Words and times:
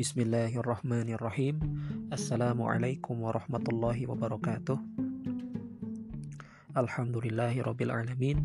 Bismillahirrahmanirrahim. 0.00 1.60
Assalamualaikum 2.08 3.20
warahmatullahi 3.20 4.08
wabarakatuh. 4.08 4.80
Alhamdulillahirabbil 6.72 7.92
alamin. 7.92 8.40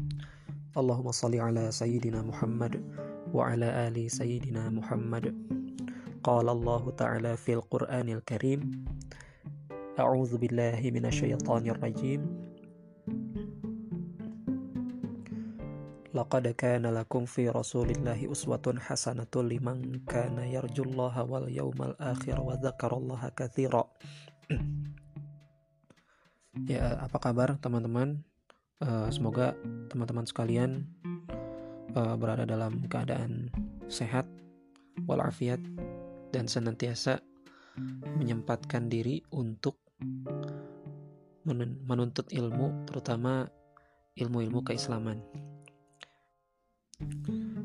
Allahumma 0.75 1.15
salli 1.15 1.39
ala 1.39 1.71
sayyidina 1.71 2.27
Muhammad 2.27 2.83
wa 3.31 3.55
ala 3.55 3.87
ali 3.87 4.11
sayyidina 4.11 4.67
Muhammad. 4.67 5.31
Qala 6.27 6.51
Allah 6.51 6.83
Ta'ala 6.91 7.31
fil 7.39 7.63
Qur'anil 7.71 8.19
Karim. 8.27 8.83
A'udzu 9.95 10.35
billahi 10.35 10.91
minasyaitonir 10.91 11.79
rajim. 11.79 12.34
Laqad 16.15 16.47
kana 16.55 16.95
lakum 16.95 17.27
fi 17.27 17.51
Rasulillahi 17.51 18.31
uswatun 18.31 18.79
hasanatun 18.79 19.51
liman 19.51 19.99
kana 20.07 20.47
yarjullaha 20.47 21.27
wal 21.27 21.51
yawmal 21.51 21.91
akhir 21.99 22.39
wa 22.39 22.55
dzakarallaha 22.55 23.35
katsira. 23.35 23.83
ya, 26.71 27.03
apa 27.03 27.19
kabar 27.19 27.59
teman-teman? 27.59 28.23
Uh, 28.79 29.11
semoga 29.11 29.59
teman-teman 29.91 30.23
sekalian 30.23 30.87
uh, 31.99 32.15
berada 32.15 32.47
dalam 32.47 32.79
keadaan 32.87 33.51
sehat 33.91 34.23
walafiat 35.03 35.59
dan 36.31 36.47
senantiasa 36.47 37.19
menyempatkan 38.15 38.87
diri 38.87 39.19
untuk 39.35 39.83
menuntut 41.83 42.31
ilmu 42.31 42.87
terutama 42.87 43.51
ilmu-ilmu 44.15 44.63
keislaman. 44.63 45.19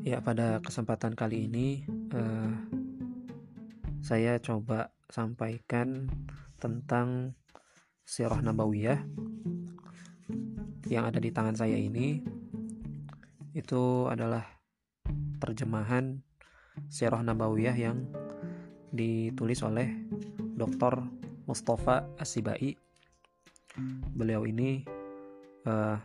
Ya, 0.01 0.17
pada 0.17 0.57
kesempatan 0.65 1.13
kali 1.13 1.45
ini 1.45 1.85
uh, 2.17 2.57
saya 4.01 4.41
coba 4.41 4.89
sampaikan 5.13 6.09
tentang 6.57 7.37
Sirah 8.01 8.41
Nabawiyah 8.41 8.97
yang 10.89 11.05
ada 11.05 11.21
di 11.21 11.29
tangan 11.29 11.53
saya 11.53 11.77
ini 11.77 12.17
itu 13.53 14.09
adalah 14.09 14.41
terjemahan 15.37 16.17
Sirah 16.89 17.21
Nabawiyah 17.21 17.77
yang 17.77 18.09
ditulis 18.89 19.61
oleh 19.61 19.85
Dr. 20.57 20.97
Mustafa 21.45 22.09
Asibai. 22.17 22.73
Beliau 24.17 24.49
ini 24.49 24.81
uh, 25.69 26.01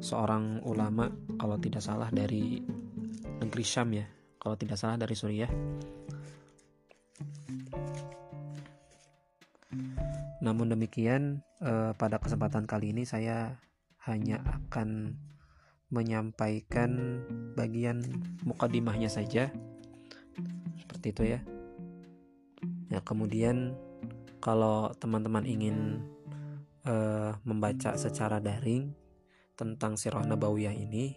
seorang 0.00 0.64
ulama 0.64 1.12
kalau 1.36 1.60
tidak 1.60 1.84
salah 1.84 2.08
dari 2.08 2.64
negeri 3.40 3.64
Syam 3.64 3.92
ya. 3.94 4.06
Kalau 4.40 4.56
tidak 4.56 4.80
salah 4.80 4.96
dari 4.96 5.12
Suriah. 5.12 5.52
Namun 10.40 10.72
demikian 10.72 11.44
eh, 11.60 11.92
pada 11.94 12.16
kesempatan 12.16 12.64
kali 12.64 12.96
ini 12.96 13.04
saya 13.04 13.60
hanya 14.08 14.40
akan 14.40 15.20
menyampaikan 15.92 17.20
bagian 17.58 18.00
mukadimahnya 18.48 19.12
saja. 19.12 19.52
Seperti 20.80 21.06
itu 21.12 21.22
ya. 21.36 21.40
Ya 22.88 23.00
kemudian 23.04 23.76
kalau 24.40 24.90
teman-teman 24.96 25.44
ingin 25.44 26.02
uh, 26.88 27.36
membaca 27.44 27.94
secara 27.94 28.40
daring 28.40 28.90
tentang 29.60 30.00
Sirah 30.00 30.24
Nabawiyah 30.24 30.72
ini, 30.72 31.12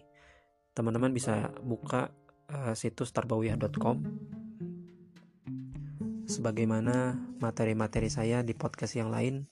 teman-teman 0.75 1.15
bisa 1.15 1.55
buka 1.63 2.11
uh, 2.51 2.75
situs 2.75 3.15
tarbawiyah.com 3.15 4.03
sebagaimana 6.27 7.15
materi-materi 7.39 8.11
saya 8.11 8.43
di 8.43 8.51
podcast 8.51 8.99
yang 8.99 9.13
lain 9.13 9.47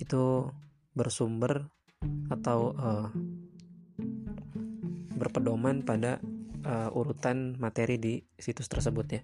itu 0.00 0.48
bersumber 0.96 1.68
atau 2.32 2.72
uh, 2.78 3.08
berpedoman 5.18 5.84
pada 5.84 6.16
uh, 6.64 6.88
urutan 6.96 7.58
materi 7.60 8.00
di 8.00 8.14
situs 8.40 8.70
tersebut 8.70 9.06
ya. 9.12 9.22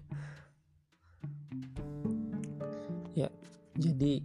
Ya, 3.17 3.29
jadi 3.73 4.21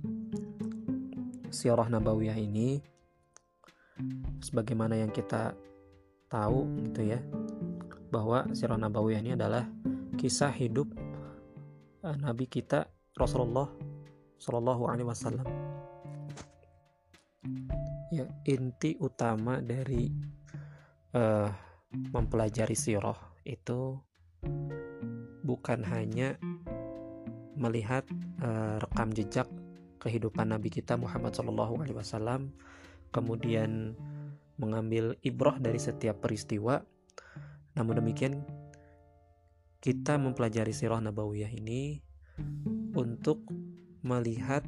Sirah 1.48 1.88
Nabawiyah 1.88 2.36
ini 2.36 2.91
sebagaimana 4.42 4.98
yang 4.98 5.10
kita 5.12 5.54
tahu 6.32 6.64
gitu 6.88 7.12
ya 7.12 7.20
bahwa 8.12 8.48
Sirah 8.52 8.76
Nabawiyah 8.76 9.20
ini 9.20 9.32
adalah 9.36 9.64
kisah 10.16 10.52
hidup 10.52 10.92
uh, 12.04 12.16
Nabi 12.20 12.44
kita 12.48 12.88
Rasulullah 13.16 13.68
Shallallahu 14.36 14.82
Alaihi 14.90 15.08
Wasallam. 15.08 15.48
Ya 18.12 18.28
inti 18.44 19.00
utama 19.00 19.64
dari 19.64 20.12
uh, 21.16 21.48
mempelajari 22.12 22.76
sirah 22.76 23.16
itu 23.48 23.96
bukan 25.40 25.80
hanya 25.88 26.36
melihat 27.56 28.04
uh, 28.44 28.76
rekam 28.80 29.12
jejak 29.16 29.48
kehidupan 30.02 30.52
Nabi 30.52 30.68
kita 30.68 30.98
Muhammad 31.00 31.32
Shallallahu 31.32 31.80
Alaihi 31.80 31.96
Wasallam 31.96 32.52
kemudian 33.12 33.94
mengambil 34.56 35.14
ibroh 35.22 35.56
dari 35.60 35.78
setiap 35.78 36.24
peristiwa. 36.24 36.80
Namun 37.76 38.00
demikian, 38.00 38.42
kita 39.82 40.16
mempelajari 40.16 40.72
sirah 40.72 41.00
nabawiyah 41.00 41.52
ini 41.52 42.00
untuk 42.96 43.44
melihat 44.02 44.62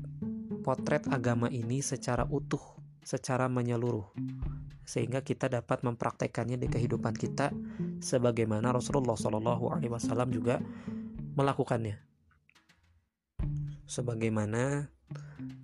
potret 0.65 1.05
agama 1.13 1.51
ini 1.53 1.85
secara 1.85 2.25
utuh, 2.29 2.61
secara 3.05 3.51
menyeluruh, 3.51 4.09
sehingga 4.89 5.21
kita 5.21 5.53
dapat 5.53 5.85
mempraktekannya 5.85 6.57
di 6.57 6.69
kehidupan 6.71 7.13
kita, 7.13 7.53
sebagaimana 8.01 8.73
Rasulullah 8.73 9.17
Shallallahu 9.17 9.75
Alaihi 9.75 9.93
Wasallam 9.93 10.33
juga 10.33 10.59
melakukannya, 11.37 12.01
sebagaimana 13.85 14.89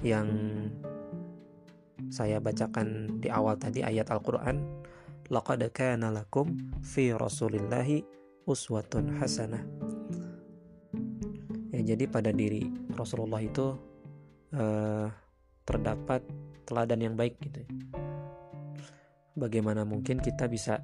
yang 0.04 0.28
saya 2.10 2.42
bacakan 2.42 3.18
di 3.22 3.30
awal 3.30 3.54
tadi 3.56 3.86
ayat 3.86 4.10
Al-Qur'an. 4.10 4.58
Laqad 5.30 5.62
kana 5.70 6.10
lakum 6.10 6.58
fi 6.82 7.14
rasulillahi 7.14 8.02
uswatun 8.50 9.14
hasanah. 9.22 9.62
Ya 11.70 11.94
jadi 11.94 12.10
pada 12.10 12.34
diri 12.34 12.66
Rasulullah 12.98 13.38
itu 13.38 13.78
uh, 14.58 15.06
terdapat 15.62 16.26
teladan 16.66 16.98
yang 16.98 17.14
baik 17.14 17.38
gitu. 17.38 17.62
Bagaimana 19.38 19.86
mungkin 19.86 20.18
kita 20.18 20.50
bisa 20.50 20.82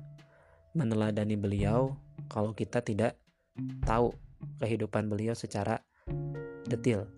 meneladani 0.78 1.34
beliau 1.34 1.98
kalau 2.30 2.54
kita 2.54 2.86
tidak 2.86 3.18
tahu 3.82 4.14
kehidupan 4.62 5.10
beliau 5.10 5.34
secara 5.34 5.82
detail 6.70 7.10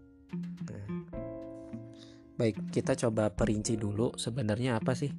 Baik, 2.38 2.71
kita 2.71 2.94
coba 2.94 3.34
perinci 3.34 3.75
dulu 3.75 4.15
sebenarnya 4.15 4.78
apa 4.78 4.94
sih 4.94 5.10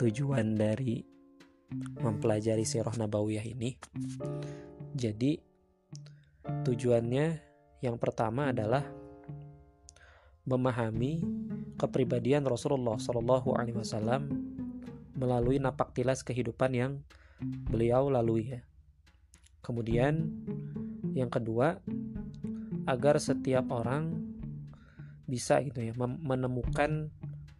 tujuan 0.00 0.56
dari 0.56 1.04
mempelajari 2.00 2.64
sirah 2.64 2.96
nabawiyah 2.96 3.44
ini. 3.44 3.76
Jadi 4.96 5.36
tujuannya 6.64 7.26
yang 7.84 8.00
pertama 8.00 8.48
adalah 8.48 8.80
memahami 10.48 11.20
kepribadian 11.76 12.48
Rasulullah 12.48 12.96
Shallallahu 12.96 13.52
Alaihi 13.52 13.76
Wasallam 13.76 14.32
melalui 15.20 15.60
napak 15.60 15.92
tilas 15.92 16.24
kehidupan 16.24 16.72
yang 16.72 17.04
beliau 17.68 18.08
lalui 18.08 18.56
ya. 18.56 18.64
Kemudian 19.60 20.32
yang 21.12 21.28
kedua 21.28 21.76
agar 22.88 23.20
setiap 23.20 23.68
orang 23.68 24.27
bisa 25.28 25.60
gitu 25.60 25.84
ya 25.84 25.92
menemukan 26.00 27.12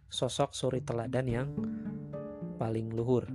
sosok 0.09 0.57
suri 0.57 0.81
teladan 0.81 1.29
yang 1.29 1.47
paling 2.57 2.89
luhur. 2.91 3.29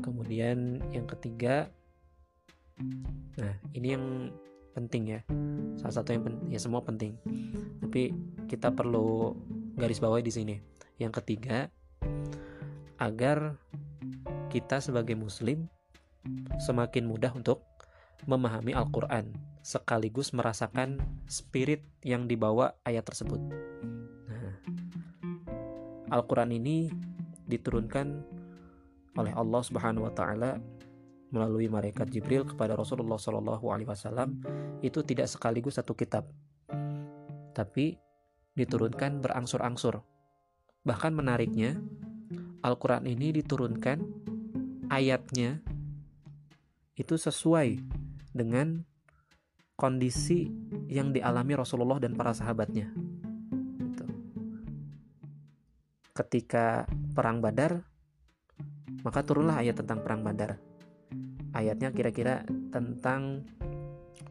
Kemudian 0.00 0.80
yang 0.90 1.04
ketiga, 1.04 1.68
nah 3.36 3.54
ini 3.76 3.92
yang 3.92 4.32
penting 4.72 5.12
ya, 5.12 5.20
salah 5.76 6.00
satu 6.00 6.16
yang 6.16 6.24
penting 6.24 6.48
ya 6.48 6.58
semua 6.58 6.80
penting, 6.80 7.12
tapi 7.84 8.16
kita 8.48 8.72
perlu 8.72 9.36
garis 9.76 10.00
bawahi 10.00 10.24
di 10.24 10.32
sini. 10.32 10.56
Yang 10.96 11.20
ketiga, 11.22 11.68
agar 12.96 13.60
kita 14.48 14.80
sebagai 14.80 15.14
Muslim 15.14 15.68
semakin 16.62 17.04
mudah 17.04 17.34
untuk 17.36 17.66
memahami 18.26 18.72
Al-Quran 18.76 19.34
sekaligus 19.62 20.34
merasakan 20.34 20.98
spirit 21.30 21.86
yang 22.02 22.26
dibawa 22.26 22.74
ayat 22.82 23.06
tersebut. 23.06 23.38
Nah, 24.26 24.58
Al-Quran 26.10 26.50
ini 26.54 26.90
diturunkan 27.46 28.06
oleh 29.14 29.32
Allah 29.36 29.62
Subhanahu 29.62 30.08
wa 30.08 30.12
Ta'ala 30.14 30.58
melalui 31.32 31.70
malaikat 31.70 32.12
Jibril 32.12 32.44
kepada 32.44 32.76
Rasulullah 32.76 33.16
Shallallahu 33.16 33.64
Alaihi 33.72 33.88
Wasallam 33.88 34.42
itu 34.84 35.00
tidak 35.00 35.32
sekaligus 35.32 35.80
satu 35.80 35.96
kitab, 35.96 36.28
tapi 37.56 37.96
diturunkan 38.52 39.24
berangsur-angsur. 39.24 40.04
Bahkan 40.84 41.12
menariknya, 41.16 41.80
Al-Quran 42.60 43.08
ini 43.08 43.32
diturunkan 43.40 44.04
ayatnya 44.92 45.64
itu 46.92 47.16
sesuai 47.16 47.80
dengan 48.32 48.84
kondisi 49.76 50.48
yang 50.88 51.12
dialami 51.12 51.56
Rasulullah 51.56 52.00
dan 52.00 52.16
para 52.16 52.32
sahabatnya. 52.36 52.92
Gitu. 53.80 54.04
Ketika 56.12 56.84
perang 57.16 57.40
Badar, 57.40 57.84
maka 59.04 59.20
turunlah 59.24 59.60
ayat 59.60 59.80
tentang 59.80 60.04
perang 60.04 60.24
Badar. 60.24 60.60
Ayatnya 61.52 61.92
kira-kira 61.92 62.44
tentang 62.72 63.44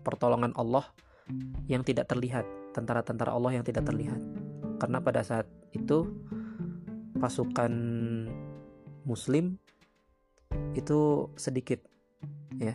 pertolongan 0.01 0.57
Allah 0.57 0.89
yang 1.69 1.86
tidak 1.86 2.09
terlihat, 2.09 2.45
tentara-tentara 2.74 3.30
Allah 3.33 3.62
yang 3.62 3.65
tidak 3.65 3.86
terlihat. 3.86 4.18
Karena 4.81 4.97
pada 4.97 5.21
saat 5.21 5.45
itu 5.77 6.09
pasukan 7.21 7.74
muslim 9.06 9.62
itu 10.74 11.30
sedikit 11.38 11.86
ya 12.57 12.74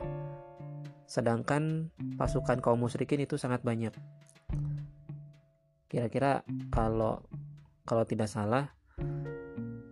sedangkan 1.06 1.94
pasukan 2.19 2.58
kaum 2.58 2.82
musyrikin 2.82 3.23
itu 3.23 3.38
sangat 3.38 3.62
banyak. 3.62 3.94
Kira-kira 5.87 6.43
kalau 6.75 7.23
kalau 7.87 8.03
tidak 8.03 8.26
salah 8.26 8.75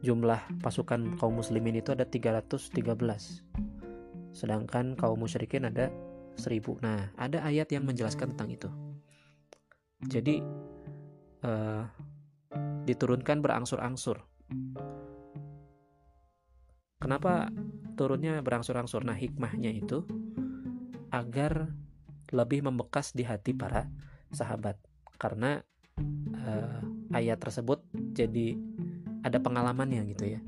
jumlah 0.05 0.43
pasukan 0.61 1.17
kaum 1.17 1.41
muslimin 1.41 1.81
itu 1.81 1.95
ada 1.95 2.05
313. 2.05 2.75
Sedangkan 4.35 4.99
kaum 4.99 5.17
musyrikin 5.17 5.65
ada 5.65 5.89
1000. 6.37 6.83
Nah, 6.83 7.15
ada 7.17 7.41
ayat 7.47 7.71
yang 7.71 7.87
menjelaskan 7.87 8.35
tentang 8.35 8.51
itu. 8.53 8.69
Jadi 10.05 10.45
uh, 11.47 11.89
diturunkan 12.85 13.41
berangsur-angsur. 13.41 14.21
Kenapa 17.01 17.49
turunnya 17.97 18.41
berangsur-angsur? 18.45 19.07
Nah, 19.07 19.17
hikmahnya 19.17 19.73
itu 19.73 20.05
agar 21.25 21.73
lebih 22.29 22.61
membekas 22.69 23.17
di 23.17 23.25
hati 23.25 23.57
para 23.57 23.89
sahabat. 24.29 24.77
Karena 25.17 25.65
uh, 26.37 26.81
ayat 27.17 27.41
tersebut 27.41 27.81
jadi 28.13 28.61
ada 29.25 29.41
pengalamannya 29.41 30.05
gitu 30.13 30.37
ya. 30.37 30.41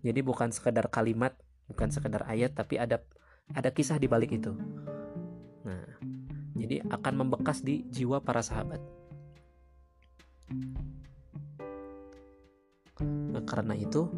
Jadi 0.00 0.24
bukan 0.24 0.50
sekedar 0.50 0.88
kalimat 0.88 1.36
bukan 1.68 1.88
sekedar 1.92 2.26
ayat 2.26 2.56
tapi 2.56 2.80
ada 2.80 3.04
ada 3.52 3.68
kisah 3.70 4.00
di 4.00 4.08
balik 4.08 4.32
itu. 4.32 4.56
Nah 5.68 5.84
jadi 6.56 6.80
akan 6.88 7.26
membekas 7.26 7.60
di 7.60 7.84
jiwa 7.92 8.24
para 8.24 8.40
sahabat. 8.40 8.80
Nah 13.02 13.44
karena 13.44 13.76
itu 13.76 14.08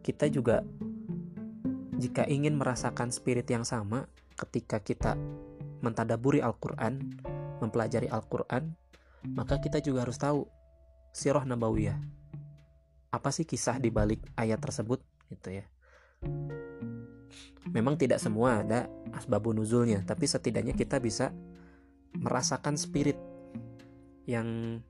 kita 0.00 0.32
juga 0.32 0.64
jika 2.00 2.24
ingin 2.24 2.56
merasakan 2.56 3.12
spirit 3.12 3.44
yang 3.52 3.68
sama 3.68 4.08
ketika 4.40 4.80
kita 4.80 5.20
mentadaburi 5.80 6.40
Al-Quran, 6.40 7.20
mempelajari 7.60 8.08
Al-Quran, 8.08 8.72
maka 9.32 9.60
kita 9.60 9.84
juga 9.84 10.08
harus 10.08 10.16
tahu 10.16 10.48
sirah 11.12 11.44
nabawiyah. 11.44 11.98
Apa 13.10 13.34
sih 13.34 13.44
kisah 13.44 13.82
di 13.82 13.90
balik 13.90 14.22
ayat 14.38 14.62
tersebut 14.62 15.02
gitu 15.28 15.60
ya. 15.60 15.66
Memang 17.70 18.00
tidak 18.00 18.22
semua 18.22 18.64
ada 18.64 18.88
asbabun 19.12 19.60
nuzulnya, 19.60 20.02
tapi 20.06 20.24
setidaknya 20.24 20.72
kita 20.72 21.02
bisa 21.02 21.34
merasakan 22.16 22.74
spirit 22.74 23.18
yang 24.26 24.80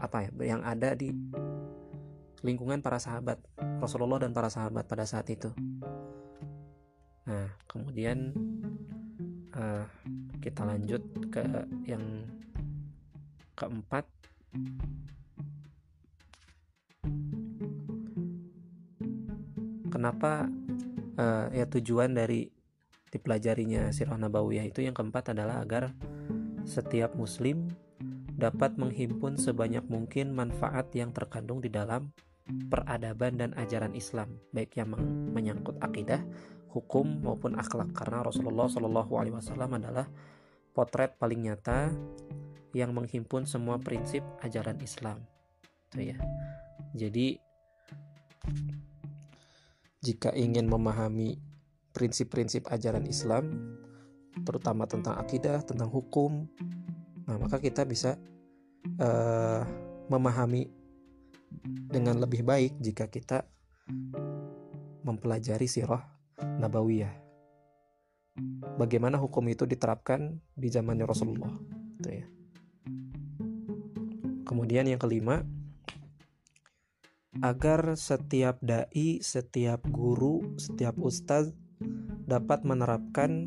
apa 0.00 0.28
ya, 0.28 0.56
yang 0.56 0.62
ada 0.64 0.96
di 0.96 1.12
lingkungan 2.40 2.80
para 2.80 2.96
sahabat 2.96 3.36
Rasulullah 3.80 4.24
dan 4.24 4.32
para 4.32 4.48
sahabat 4.48 4.88
pada 4.88 5.04
saat 5.04 5.28
itu. 5.28 5.52
Nah, 7.28 7.52
kemudian 7.68 8.32
uh, 9.60 9.84
kita 10.40 10.64
lanjut 10.64 11.02
ke 11.28 11.44
yang 11.84 12.24
keempat. 13.54 14.08
Kenapa 19.92 20.48
uh, 21.20 21.46
ya 21.52 21.68
tujuan 21.68 22.16
dari 22.16 22.48
dipelajarinya 23.10 23.92
Sirah 23.92 24.16
Nabawiyah 24.16 24.64
itu 24.70 24.80
yang 24.80 24.96
keempat 24.96 25.36
adalah 25.36 25.60
agar 25.60 25.92
setiap 26.64 27.12
muslim 27.18 27.68
dapat 28.40 28.80
menghimpun 28.80 29.36
sebanyak 29.36 29.84
mungkin 29.90 30.32
manfaat 30.32 30.88
yang 30.96 31.12
terkandung 31.12 31.60
di 31.60 31.68
dalam 31.68 32.08
peradaban 32.72 33.36
dan 33.36 33.50
ajaran 33.54 33.92
Islam, 33.92 34.40
baik 34.50 34.74
yang 34.80 34.96
menyangkut 35.34 35.76
akidah 35.84 36.22
hukum 36.70 37.26
maupun 37.26 37.58
akhlak 37.58 37.90
karena 37.90 38.22
Rasulullah 38.22 38.70
Shallallahu 38.70 39.12
Alaihi 39.18 39.34
Wasallam 39.34 39.74
adalah 39.76 40.06
potret 40.70 41.18
paling 41.18 41.50
nyata 41.50 41.90
yang 42.70 42.94
menghimpun 42.94 43.46
semua 43.46 43.82
prinsip 43.82 44.22
ajaran 44.46 44.78
Islam. 44.78 45.26
Itu 45.90 46.14
ya. 46.14 46.18
Jadi 46.94 47.34
jika 50.00 50.30
ingin 50.32 50.70
memahami 50.70 51.36
prinsip-prinsip 51.90 52.70
ajaran 52.70 53.04
Islam, 53.10 53.74
terutama 54.46 54.86
tentang 54.86 55.18
akidah, 55.18 55.60
tentang 55.66 55.90
hukum, 55.90 56.46
nah 57.26 57.36
maka 57.36 57.58
kita 57.58 57.82
bisa 57.82 58.14
uh, 59.02 59.66
memahami 60.06 60.70
dengan 61.90 62.22
lebih 62.22 62.46
baik 62.46 62.78
jika 62.78 63.10
kita 63.10 63.42
mempelajari 65.02 65.66
sirah 65.66 66.19
nabawiyah. 66.60 67.12
Bagaimana 68.80 69.20
hukum 69.20 69.44
itu 69.52 69.68
diterapkan 69.68 70.40
di 70.56 70.68
zamannya 70.72 71.04
Rasulullah. 71.04 71.52
Itu 72.00 72.08
ya. 72.08 72.26
Kemudian 74.48 74.88
yang 74.88 74.98
kelima, 74.98 75.44
agar 77.38 77.94
setiap 77.94 78.58
dai, 78.58 79.22
setiap 79.22 79.86
guru, 79.86 80.58
setiap 80.58 80.98
ustadz 80.98 81.54
dapat 82.26 82.66
menerapkan 82.66 83.46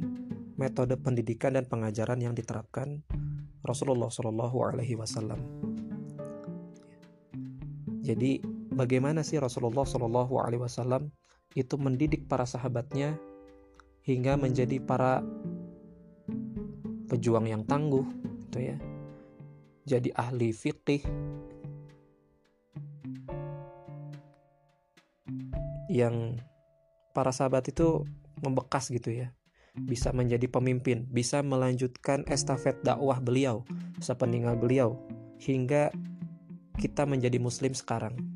metode 0.55 0.95
pendidikan 0.95 1.59
dan 1.59 1.67
pengajaran 1.67 2.19
yang 2.23 2.31
diterapkan 2.31 3.03
Rasulullah 3.63 4.07
Shallallahu 4.07 4.57
Alaihi 4.63 4.95
Wasallam. 4.95 5.39
Jadi 8.03 8.43
bagaimana 8.75 9.23
sih 9.23 9.39
Rasulullah 9.39 9.87
Shallallahu 9.87 10.35
Alaihi 10.39 10.63
Wasallam 10.63 11.11
itu 11.53 11.77
mendidik 11.77 12.25
para 12.25 12.49
sahabatnya 12.49 13.17
hingga 14.03 14.35
menjadi 14.35 14.81
para 14.83 15.21
pejuang 17.07 17.45
yang 17.45 17.63
tangguh 17.63 18.05
gitu 18.49 18.59
ya. 18.73 18.77
Jadi 19.83 20.09
ahli 20.15 20.49
fikih 20.49 21.03
yang 25.91 26.41
para 27.13 27.29
sahabat 27.29 27.69
itu 27.69 28.01
membekas 28.41 28.89
gitu 28.89 29.13
ya. 29.13 29.29
Bisa 29.73 30.13
menjadi 30.13 30.45
pemimpin 30.49 31.05
bisa 31.09 31.41
melanjutkan 31.41 32.25
estafet 32.29 32.77
dakwah 32.85 33.17
beliau 33.17 33.65
sepeninggal 34.01 34.57
beliau 34.57 35.01
hingga 35.41 35.89
kita 36.77 37.05
menjadi 37.09 37.41
muslim 37.41 37.73
sekarang 37.73 38.32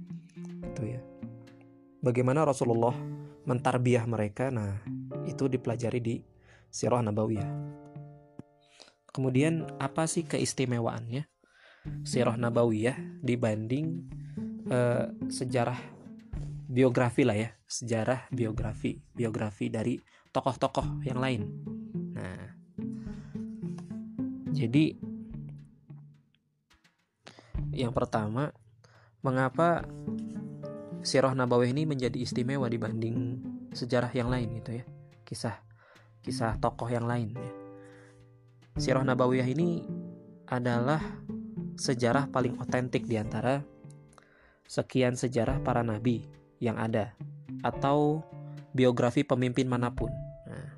bagaimana 2.08 2.48
Rasulullah 2.48 2.96
mentarbiah 3.44 4.08
mereka. 4.08 4.48
Nah, 4.48 4.80
itu 5.28 5.52
dipelajari 5.52 6.00
di 6.00 6.16
Sirah 6.72 7.04
Nabawiyah. 7.04 7.52
Kemudian 9.12 9.68
apa 9.76 10.08
sih 10.08 10.24
keistimewaannya 10.24 11.28
Sirah 12.08 12.40
Nabawiyah 12.40 13.20
dibanding 13.20 14.08
uh, 14.72 15.12
sejarah 15.28 15.80
biografi 16.68 17.28
lah 17.28 17.36
ya, 17.36 17.50
sejarah 17.68 18.32
biografi, 18.32 19.00
biografi 19.12 19.68
dari 19.68 20.00
tokoh-tokoh 20.32 21.04
yang 21.04 21.20
lain. 21.20 21.42
Nah, 22.16 22.44
jadi 24.56 24.96
yang 27.72 27.94
pertama, 27.96 28.52
mengapa 29.24 29.86
Sirah 31.08 31.32
Nabawiyah 31.32 31.72
ini 31.72 31.88
menjadi 31.88 32.20
istimewa 32.20 32.68
dibanding 32.68 33.40
sejarah 33.72 34.12
yang 34.12 34.28
lain 34.28 34.60
gitu 34.60 34.84
ya. 34.84 34.86
Kisah 35.24 35.56
kisah 36.20 36.60
tokoh 36.60 36.92
yang 36.92 37.08
lain 37.08 37.32
ya. 37.32 37.52
Sirah 38.76 39.08
Nabawiyah 39.08 39.48
ini 39.48 39.88
adalah 40.52 41.00
sejarah 41.80 42.28
paling 42.28 42.60
otentik 42.60 43.08
di 43.08 43.16
antara 43.16 43.64
sekian 44.68 45.16
sejarah 45.16 45.64
para 45.64 45.80
nabi 45.80 46.28
yang 46.60 46.76
ada 46.76 47.16
atau 47.64 48.20
biografi 48.76 49.24
pemimpin 49.24 49.72
mana 49.72 49.96
pun. 49.96 50.12
Nah, 50.44 50.70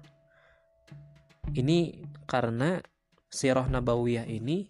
Ini 1.50 2.06
karena 2.30 2.78
sirah 3.34 3.66
nabawiyah 3.66 4.30
ini 4.30 4.70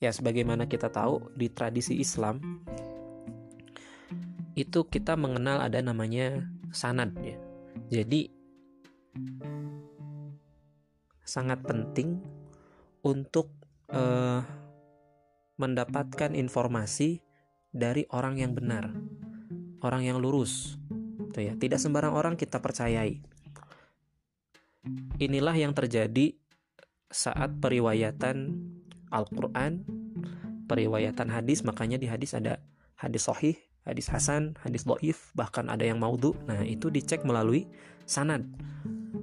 ya 0.00 0.08
sebagaimana 0.08 0.64
kita 0.64 0.88
tahu 0.88 1.28
di 1.36 1.52
tradisi 1.52 2.00
Islam 2.00 2.40
itu 4.58 4.86
kita 4.86 5.14
mengenal 5.14 5.62
ada 5.62 5.78
namanya 5.82 6.46
sanad 6.74 7.14
ya. 7.22 7.38
Jadi 7.90 8.30
sangat 11.22 11.62
penting 11.62 12.18
untuk 13.06 13.54
uh, 13.94 14.42
mendapatkan 15.60 16.34
informasi 16.34 17.22
dari 17.70 18.02
orang 18.10 18.42
yang 18.42 18.52
benar, 18.56 18.90
orang 19.84 20.02
yang 20.02 20.18
lurus. 20.18 20.74
Tuh 21.30 21.46
ya, 21.46 21.54
tidak 21.54 21.78
sembarang 21.78 22.10
orang 22.10 22.34
kita 22.34 22.58
percayai. 22.58 23.22
Inilah 25.20 25.54
yang 25.54 25.76
terjadi 25.76 26.34
saat 27.06 27.60
periwayatan 27.62 28.50
Al-Qur'an, 29.12 29.86
periwayatan 30.66 31.28
hadis, 31.30 31.62
makanya 31.62 32.00
di 32.00 32.10
hadis 32.10 32.34
ada 32.34 32.58
hadis 32.98 33.28
sahih, 33.28 33.58
hadis 33.90 34.06
hasan, 34.08 34.54
hadis 34.62 34.86
doif, 34.86 35.34
bahkan 35.34 35.66
ada 35.66 35.82
yang 35.82 35.98
maudhu. 35.98 36.38
Nah, 36.46 36.62
itu 36.62 36.88
dicek 36.88 37.26
melalui 37.26 37.66
sanad. 38.06 38.46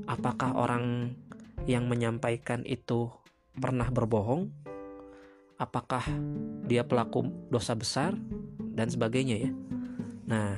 Apakah 0.07 0.53
orang 0.59 1.15
yang 1.63 1.87
menyampaikan 1.87 2.67
itu 2.67 3.07
pernah 3.55 3.87
berbohong? 3.87 4.51
Apakah 5.57 6.03
dia 6.67 6.83
pelaku 6.83 7.31
dosa 7.49 7.73
besar 7.73 8.13
dan 8.75 8.91
sebagainya 8.91 9.47
ya? 9.47 9.51
Nah, 10.27 10.53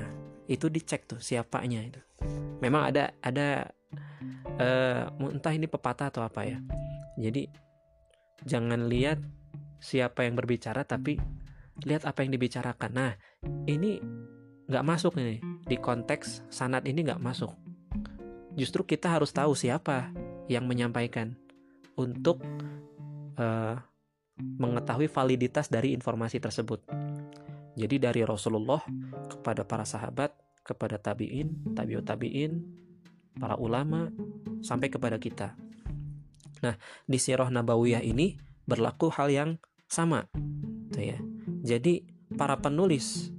itu 0.50 0.68
dicek 0.68 1.06
tuh 1.06 1.22
siapanya 1.22 1.86
itu. 1.86 2.02
Memang 2.60 2.90
ada 2.90 3.14
ada 3.22 3.70
uh, 4.60 5.30
entah 5.30 5.54
ini 5.54 5.70
pepatah 5.70 6.10
atau 6.10 6.26
apa 6.26 6.44
ya. 6.50 6.58
Jadi 7.16 7.48
jangan 8.44 8.90
lihat 8.90 9.22
siapa 9.80 10.28
yang 10.28 10.36
berbicara 10.36 10.84
tapi 10.84 11.16
lihat 11.84 12.04
apa 12.08 12.24
yang 12.24 12.32
dibicarakan. 12.36 12.92
Nah, 12.92 13.12
ini 13.68 14.00
nggak 14.70 14.86
masuk 14.86 15.18
nih 15.18 15.42
di 15.66 15.78
konteks 15.78 16.50
sanat 16.52 16.86
ini 16.86 17.06
nggak 17.06 17.22
masuk. 17.22 17.52
Justru 18.58 18.84
kita 18.84 19.10
harus 19.10 19.32
tahu 19.32 19.56
siapa 19.56 20.12
yang 20.50 20.66
menyampaikan 20.66 21.38
untuk 21.96 22.42
uh, 23.40 23.76
mengetahui 24.40 25.12
validitas 25.12 25.68
dari 25.68 25.96
informasi 25.96 26.40
tersebut. 26.40 26.84
Jadi 27.76 27.96
dari 28.02 28.22
Rasulullah 28.24 28.84
kepada 29.30 29.64
para 29.64 29.86
sahabat, 29.88 30.36
kepada 30.64 31.00
tabiin, 31.00 31.76
tabiut 31.76 32.04
tabiin, 32.04 32.64
para 33.40 33.56
ulama, 33.56 34.12
sampai 34.60 34.92
kepada 34.92 35.16
kita. 35.16 35.56
Nah, 36.60 36.76
di 37.08 37.16
Sirah 37.16 37.48
Nabawiyah 37.48 38.04
ini 38.04 38.36
berlaku 38.68 39.08
hal 39.16 39.32
yang 39.32 39.50
sama. 39.88 40.28
Tuh 40.92 41.04
ya. 41.04 41.29
Jadi 41.70 42.02
para 42.34 42.58
penulis 42.58 43.30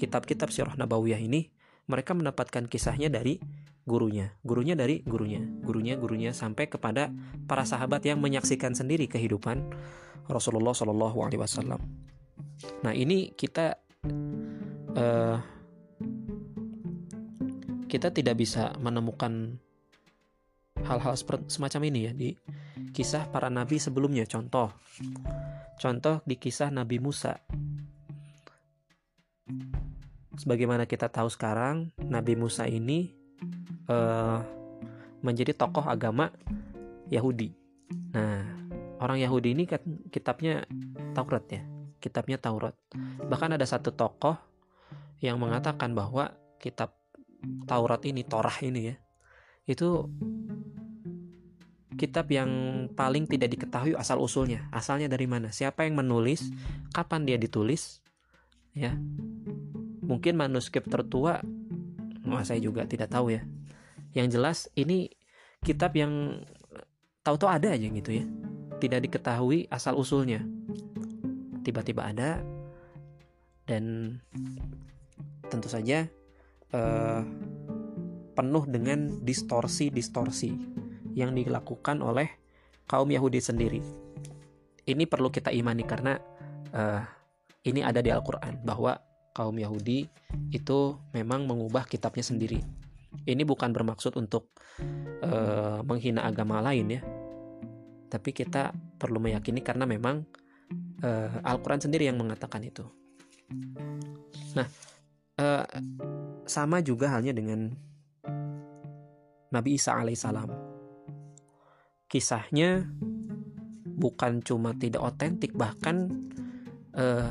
kitab-kitab 0.00 0.48
Sirah 0.48 0.80
Nabawiyah 0.80 1.20
ini 1.20 1.52
mereka 1.84 2.16
mendapatkan 2.16 2.64
kisahnya 2.64 3.12
dari 3.12 3.36
gurunya, 3.84 4.32
gurunya 4.40 4.72
dari 4.72 5.04
gurunya, 5.04 5.44
gurunya 5.60 6.00
gurunya 6.00 6.32
sampai 6.32 6.72
kepada 6.72 7.12
para 7.44 7.68
sahabat 7.68 8.00
yang 8.08 8.16
menyaksikan 8.24 8.72
sendiri 8.72 9.04
kehidupan 9.04 9.60
Rasulullah 10.24 10.72
Shallallahu 10.72 11.20
Alaihi 11.20 11.40
Wasallam. 11.44 11.84
Nah 12.80 12.96
ini 12.96 13.36
kita 13.36 13.76
uh, 14.96 15.36
kita 17.84 18.08
tidak 18.08 18.40
bisa 18.40 18.72
menemukan 18.80 19.60
hal-hal 20.82 21.14
semacam 21.46 21.80
ini 21.86 22.00
ya 22.10 22.12
di 22.12 22.34
kisah 22.90 23.30
para 23.30 23.46
nabi 23.46 23.78
sebelumnya. 23.78 24.26
Contoh, 24.26 24.74
contoh 25.78 26.18
di 26.26 26.34
kisah 26.34 26.74
Nabi 26.74 26.98
Musa. 26.98 27.38
Sebagaimana 30.34 30.90
kita 30.90 31.06
tahu 31.06 31.30
sekarang, 31.30 31.94
Nabi 32.02 32.34
Musa 32.34 32.66
ini 32.66 33.14
uh, 33.86 34.42
menjadi 35.22 35.54
tokoh 35.54 35.86
agama 35.86 36.34
Yahudi. 37.06 37.54
Nah, 38.10 38.42
orang 38.98 39.22
Yahudi 39.22 39.54
ini 39.54 39.70
kan 39.70 39.78
kitabnya 40.10 40.66
Taurat 41.14 41.46
ya 41.46 41.62
kitabnya 42.04 42.36
Taurat. 42.36 42.76
Bahkan 43.24 43.56
ada 43.56 43.64
satu 43.64 43.96
tokoh 43.96 44.36
yang 45.24 45.40
mengatakan 45.40 45.96
bahwa 45.96 46.36
kitab 46.60 46.92
Taurat 47.64 48.04
ini, 48.04 48.20
Torah 48.28 48.52
ini 48.60 48.92
ya, 48.92 48.96
itu 49.64 50.04
kitab 51.94 52.30
yang 52.30 52.50
paling 52.92 53.26
tidak 53.30 53.54
diketahui 53.54 53.94
asal 53.94 54.18
usulnya, 54.20 54.66
asalnya 54.74 55.06
dari 55.06 55.26
mana, 55.30 55.54
siapa 55.54 55.86
yang 55.86 55.98
menulis, 55.98 56.50
kapan 56.90 57.26
dia 57.26 57.38
ditulis, 57.38 58.02
ya. 58.74 58.94
Mungkin 60.04 60.36
manuskrip 60.36 60.84
tertua, 60.90 61.40
wah 62.28 62.44
saya 62.44 62.60
juga 62.60 62.84
tidak 62.84 63.08
tahu 63.08 63.32
ya. 63.32 63.42
Yang 64.12 64.28
jelas 64.36 64.58
ini 64.76 65.08
kitab 65.64 65.96
yang 65.96 66.44
tahu-tahu 67.24 67.48
ada 67.48 67.72
aja 67.72 67.88
gitu 67.88 68.10
ya, 68.12 68.24
tidak 68.82 69.08
diketahui 69.08 69.66
asal 69.72 69.96
usulnya. 69.96 70.44
Tiba-tiba 71.64 72.04
ada. 72.04 72.44
Dan 73.64 74.12
tentu 75.48 75.72
saja 75.72 76.04
uh, 76.76 77.24
penuh 78.36 78.64
dengan 78.68 79.24
distorsi-distorsi 79.24 80.83
yang 81.14 81.32
dilakukan 81.32 82.02
oleh 82.02 82.28
kaum 82.84 83.08
Yahudi 83.08 83.40
sendiri. 83.40 83.80
Ini 84.84 85.08
perlu 85.08 85.32
kita 85.32 85.48
imani 85.48 85.86
karena 85.88 86.18
uh, 86.74 87.02
ini 87.64 87.80
ada 87.80 88.04
di 88.04 88.12
Al-Quran 88.12 88.60
bahwa 88.60 89.00
kaum 89.32 89.56
Yahudi 89.56 90.04
itu 90.52 90.78
memang 91.16 91.48
mengubah 91.48 91.88
kitabnya 91.88 92.22
sendiri. 92.22 92.60
Ini 93.24 93.46
bukan 93.46 93.72
bermaksud 93.72 94.18
untuk 94.20 94.52
uh, 95.24 95.80
menghina 95.86 96.26
agama 96.26 96.60
lain 96.60 96.98
ya, 96.98 97.00
tapi 98.10 98.34
kita 98.34 98.74
perlu 98.98 99.22
meyakini 99.22 99.62
karena 99.62 99.86
memang 99.86 100.26
uh, 101.00 101.30
Al-Quran 101.46 101.80
sendiri 101.80 102.10
yang 102.10 102.18
mengatakan 102.18 102.60
itu. 102.66 102.84
Nah, 104.58 104.66
uh, 105.40 105.64
sama 106.44 106.82
juga 106.84 107.10
halnya 107.14 107.32
dengan 107.32 107.72
Nabi 109.54 109.78
Isa 109.78 109.94
alaihissalam. 109.94 110.63
Kisahnya 112.14 112.86
bukan 113.98 114.38
cuma 114.46 114.70
tidak 114.78 115.02
otentik, 115.02 115.50
bahkan 115.50 116.30
uh, 116.94 117.26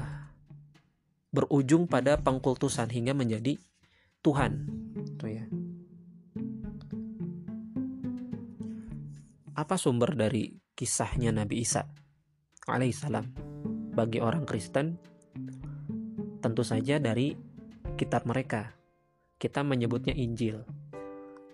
berujung 1.32 1.88
pada 1.88 2.20
pengkultusan 2.20 2.92
hingga 2.92 3.16
menjadi 3.16 3.56
Tuhan. 4.20 4.68
Tuh 5.16 5.30
ya. 5.32 5.48
Apa 9.56 9.80
sumber 9.80 10.20
dari 10.20 10.52
kisahnya 10.76 11.32
Nabi 11.32 11.64
Isa 11.64 11.88
alaihissalam? 12.68 13.54
bagi 13.94 14.18
orang 14.18 14.44
Kristen 14.50 14.98
tentu 16.42 16.66
saja 16.66 16.98
dari 16.98 17.38
kitab 17.94 18.26
mereka. 18.26 18.74
Kita 19.38 19.62
menyebutnya 19.62 20.18
Injil. 20.18 20.66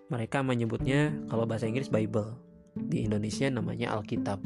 Mereka 0.09 0.41
menyebutnya 0.41 1.13
kalau 1.27 1.45
bahasa 1.45 1.67
Inggris 1.67 1.91
Bible. 1.91 2.48
Di 2.75 3.05
Indonesia 3.05 3.47
namanya 3.49 3.95
Alkitab. 3.97 4.39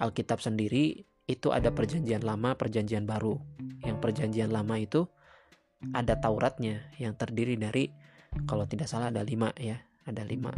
Alkitab 0.00 0.38
sendiri 0.42 1.04
itu 1.26 1.48
ada 1.50 1.72
perjanjian 1.72 2.22
lama, 2.22 2.54
perjanjian 2.54 3.08
baru. 3.08 3.40
Yang 3.82 3.96
perjanjian 4.02 4.50
lama 4.52 4.76
itu 4.76 5.08
ada 5.92 6.16
Tauratnya 6.16 6.88
yang 6.96 7.16
terdiri 7.16 7.56
dari 7.60 7.88
kalau 8.44 8.68
tidak 8.68 8.88
salah 8.88 9.08
ada 9.08 9.24
lima 9.24 9.52
ya, 9.56 9.80
ada 10.04 10.24
lima. 10.26 10.52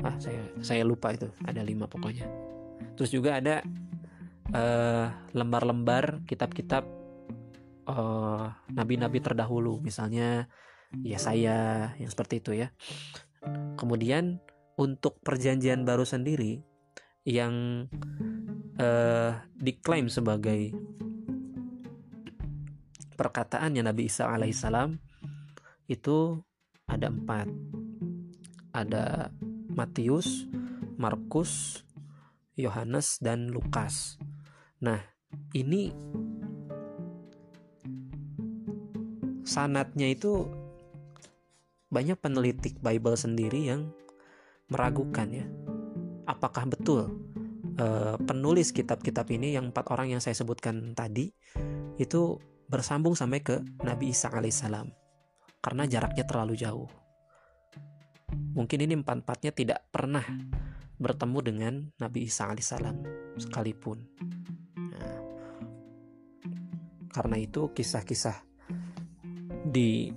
Ah 0.00 0.16
saya 0.16 0.40
saya 0.64 0.82
lupa 0.82 1.12
itu 1.12 1.28
ada 1.44 1.60
lima 1.60 1.84
pokoknya 1.84 2.52
terus 2.96 3.10
juga 3.12 3.38
ada 3.38 3.62
eh, 4.52 5.06
lembar-lembar 5.32 6.26
kitab-kitab 6.28 6.84
uh, 7.88 8.46
nabi-nabi 8.70 9.18
terdahulu 9.18 9.80
misalnya 9.80 10.46
ya 11.02 11.16
saya 11.16 11.56
yang 11.96 12.10
seperti 12.12 12.44
itu 12.44 12.52
ya 12.54 12.68
kemudian 13.76 14.38
untuk 14.78 15.20
perjanjian 15.20 15.84
baru 15.84 16.06
sendiri 16.06 16.62
yang 17.22 17.86
uh, 18.80 19.30
diklaim 19.58 20.10
sebagai 20.10 20.74
perkataannya 23.14 23.86
Nabi 23.86 24.10
Isa 24.10 24.26
alaihissalam 24.26 24.98
itu 25.86 26.40
ada 26.88 27.06
empat 27.12 27.46
ada 28.72 29.30
Matius, 29.72 30.48
Markus, 30.96 31.84
Yohanes 32.56 33.20
dan 33.20 33.52
Lukas. 33.52 34.16
Nah, 34.80 35.00
ini 35.56 35.92
sanatnya 39.44 40.12
itu 40.12 40.48
banyak 41.92 42.16
peneliti 42.16 42.72
Bible 42.80 43.20
sendiri 43.20 43.68
yang 43.68 43.92
meragukan 44.72 45.28
ya 45.28 45.44
apakah 46.24 46.64
betul 46.64 47.12
uh, 47.76 48.16
penulis 48.16 48.72
kitab-kitab 48.72 49.28
ini 49.28 49.52
yang 49.52 49.68
empat 49.70 49.92
orang 49.92 50.16
yang 50.16 50.20
saya 50.24 50.32
sebutkan 50.32 50.96
tadi 50.96 51.28
itu 52.00 52.40
bersambung 52.72 53.12
sampai 53.12 53.44
ke 53.44 53.60
Nabi 53.84 54.16
Isa 54.16 54.32
alaihissalam 54.32 54.88
karena 55.62 55.84
jaraknya 55.86 56.24
terlalu 56.24 56.56
jauh. 56.56 56.90
Mungkin 58.32 58.78
ini 58.88 58.96
empat-empatnya 58.96 59.52
tidak 59.52 59.80
pernah 59.92 60.24
bertemu 60.96 61.38
dengan 61.44 61.74
Nabi 62.00 62.24
Isa 62.24 62.48
alaihissalam 62.48 62.96
sekalipun. 63.36 63.98
Nah, 64.72 65.16
karena 67.12 67.36
itu 67.36 67.68
kisah-kisah 67.76 68.40
di 69.68 70.08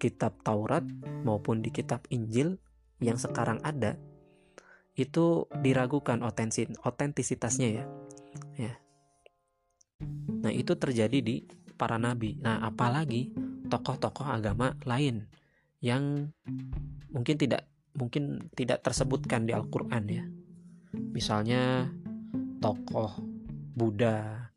kitab 0.00 0.40
Taurat 0.40 0.82
maupun 1.22 1.60
di 1.60 1.68
kitab 1.68 2.08
Injil 2.08 2.56
yang 3.04 3.20
sekarang 3.20 3.60
ada 3.60 4.00
itu 4.96 5.48
diragukan 5.60 6.20
otentisitasnya 6.24 7.68
ya. 7.68 7.84
Ya. 8.56 8.74
Nah, 10.40 10.52
itu 10.52 10.76
terjadi 10.76 11.20
di 11.20 11.44
para 11.76 12.00
nabi. 12.00 12.40
Nah, 12.40 12.64
apalagi 12.64 13.32
tokoh-tokoh 13.68 14.26
agama 14.26 14.76
lain 14.88 15.28
yang 15.80 16.32
mungkin 17.08 17.36
tidak 17.40 17.68
mungkin 17.96 18.52
tidak 18.52 18.84
tersebutkan 18.84 19.48
di 19.48 19.52
Al-Qur'an 19.56 20.04
ya. 20.08 20.24
Misalnya 20.92 21.88
tokoh 22.60 23.20
Buddha, 23.72 24.52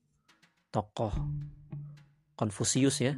tokoh 0.73 1.13
Konfusius 2.35 2.99
ya. 2.99 3.15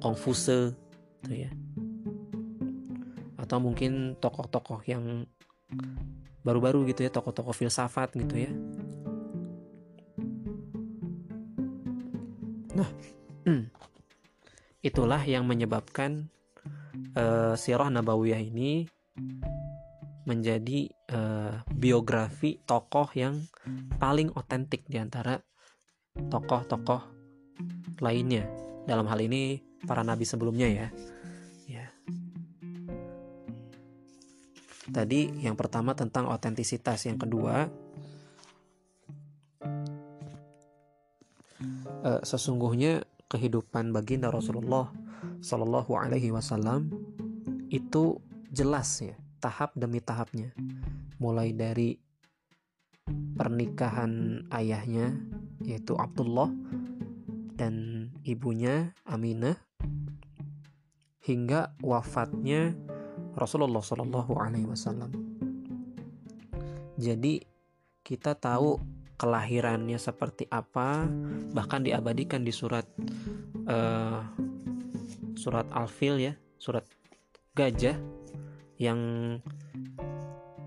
Konfuse 0.00 0.78
gitu 1.20 1.46
ya. 1.46 1.50
Atau 3.36 3.60
mungkin 3.60 4.16
tokoh-tokoh 4.16 4.80
yang 4.88 5.28
baru-baru 6.40 6.88
gitu 6.88 7.04
ya, 7.04 7.10
tokoh-tokoh 7.12 7.52
filsafat 7.52 8.16
gitu 8.16 8.48
ya. 8.48 8.52
Nah, 12.74 12.88
hmm, 13.44 13.68
itulah 14.80 15.20
yang 15.28 15.44
menyebabkan 15.44 16.32
uh, 17.18 17.52
sirah 17.58 17.92
nabawiyah 17.92 18.40
ini 18.40 18.88
menjadi 20.24 20.86
uh, 21.10 21.60
biografi 21.74 22.62
tokoh 22.62 23.10
yang 23.18 23.42
paling 23.98 24.30
otentik 24.38 24.86
di 24.86 24.96
antara 25.00 25.42
tokoh-tokoh 26.14 27.02
lainnya. 27.98 28.69
Dalam 28.90 29.06
hal 29.06 29.22
ini 29.22 29.62
para 29.86 30.02
nabi 30.02 30.26
sebelumnya 30.26 30.66
ya. 30.66 30.88
Ya. 31.70 31.86
Tadi 34.90 35.30
yang 35.46 35.54
pertama 35.54 35.94
tentang 35.94 36.26
otentisitas, 36.26 37.06
yang 37.06 37.14
kedua 37.14 37.70
uh, 42.02 42.20
sesungguhnya 42.26 43.04
kehidupan 43.30 43.94
baginda 43.94 44.32
Rasulullah 44.32 44.90
Shallallahu 45.38 45.94
Alaihi 45.94 46.34
Wasallam 46.34 46.90
itu 47.70 48.18
jelas 48.50 48.90
ya 48.98 49.14
tahap 49.38 49.72
demi 49.78 50.02
tahapnya 50.02 50.50
mulai 51.22 51.54
dari 51.54 51.94
pernikahan 53.38 54.44
ayahnya 54.50 55.14
yaitu 55.62 55.94
Abdullah 55.94 56.50
dan 57.54 57.99
ibunya 58.24 58.92
Aminah 59.08 59.56
hingga 61.24 61.76
wafatnya 61.84 62.74
Rasulullah 63.36 63.84
Shallallahu 63.84 64.32
Alaihi 64.36 64.66
Wasallam. 64.66 65.12
Jadi 67.00 67.40
kita 68.04 68.36
tahu 68.36 68.80
kelahirannya 69.20 70.00
seperti 70.00 70.48
apa 70.48 71.04
bahkan 71.52 71.84
diabadikan 71.84 72.40
di 72.40 72.52
surat 72.56 72.88
uh, 73.68 74.24
surat 75.36 75.68
Al-Fil 75.68 76.16
ya 76.16 76.32
surat 76.56 76.88
gajah 77.52 78.00
yang 78.80 79.00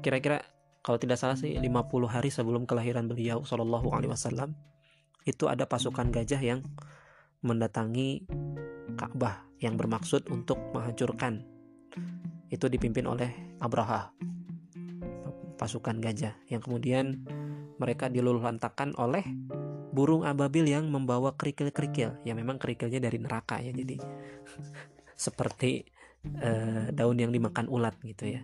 kira-kira 0.06 0.46
kalau 0.86 1.02
tidak 1.02 1.18
salah 1.18 1.34
sih 1.34 1.58
50 1.58 1.66
hari 2.06 2.30
sebelum 2.30 2.70
kelahiran 2.70 3.10
beliau 3.10 3.42
Shallallahu 3.42 3.90
Alaihi 3.90 4.14
Wasallam 4.14 4.54
itu 5.26 5.50
ada 5.50 5.66
pasukan 5.66 6.14
gajah 6.14 6.38
yang 6.38 6.62
mendatangi 7.44 8.26
Ka'bah 8.96 9.44
yang 9.60 9.76
bermaksud 9.76 10.32
untuk 10.32 10.58
menghancurkan. 10.72 11.44
Itu 12.48 12.72
dipimpin 12.72 13.06
oleh 13.06 13.32
Abraha 13.60 14.14
pasukan 15.64 16.04
gajah 16.04 16.36
yang 16.52 16.60
kemudian 16.60 17.24
mereka 17.80 18.12
diluluhlantakan 18.12 19.00
oleh 19.00 19.24
burung 19.96 20.28
ababil 20.28 20.68
yang 20.68 20.90
membawa 20.90 21.38
kerikil-kerikil. 21.40 22.20
Ya 22.28 22.34
memang 22.36 22.60
kerikilnya 22.60 23.00
dari 23.00 23.22
neraka 23.22 23.64
ya 23.64 23.72
jadi 23.72 23.96
seperti 25.26 25.88
uh, 26.44 26.92
daun 26.92 27.16
yang 27.16 27.32
dimakan 27.32 27.72
ulat 27.72 27.96
gitu 28.04 28.36
ya. 28.36 28.42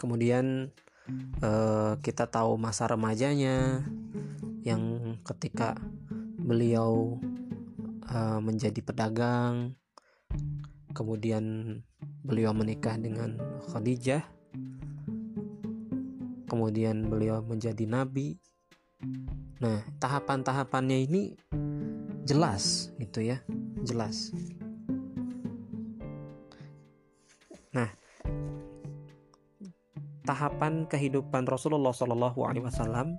Kemudian 0.00 0.72
uh, 1.44 2.00
kita 2.00 2.24
tahu 2.24 2.56
masa 2.56 2.88
remajanya 2.88 3.84
yang 4.66 5.16
ketika 5.24 5.76
beliau 6.40 7.16
uh, 8.10 8.40
menjadi 8.42 8.80
pedagang 8.84 9.76
kemudian 10.92 11.78
beliau 12.24 12.52
menikah 12.52 12.98
dengan 13.00 13.38
Khadijah 13.70 14.40
kemudian 16.50 17.06
beliau 17.06 17.38
menjadi 17.46 17.86
nabi. 17.86 18.34
Nah, 19.62 19.86
tahapan-tahapannya 20.02 21.06
ini 21.06 21.38
jelas 22.26 22.90
gitu 22.98 23.22
ya, 23.22 23.38
jelas. 23.86 24.34
Nah, 27.70 27.86
tahapan 30.26 30.90
kehidupan 30.90 31.46
Rasulullah 31.46 31.94
Shallallahu 31.94 32.42
Alaihi 32.42 32.66
Wasallam 32.66 33.14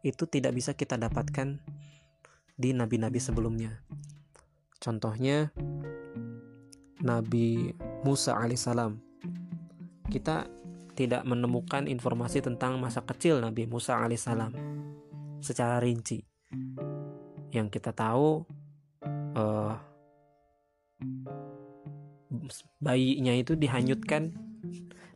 itu 0.00 0.24
tidak 0.28 0.56
bisa 0.56 0.72
kita 0.72 0.96
dapatkan 0.96 1.60
di 2.56 2.70
nabi-nabi 2.76 3.20
sebelumnya. 3.20 3.80
Contohnya 4.80 5.52
Nabi 7.00 7.72
Musa 8.04 8.36
alaihissalam. 8.36 9.00
Kita 10.12 10.48
tidak 10.92 11.24
menemukan 11.24 11.88
informasi 11.88 12.44
tentang 12.44 12.76
masa 12.76 13.00
kecil 13.00 13.40
Nabi 13.40 13.64
Musa 13.64 13.96
alaihissalam 13.96 14.52
secara 15.40 15.80
rinci. 15.80 16.20
Yang 17.52 17.80
kita 17.80 17.96
tahu 17.96 18.44
uh, 19.36 19.74
bayinya 22.80 23.32
itu 23.32 23.56
dihanyutkan 23.56 24.36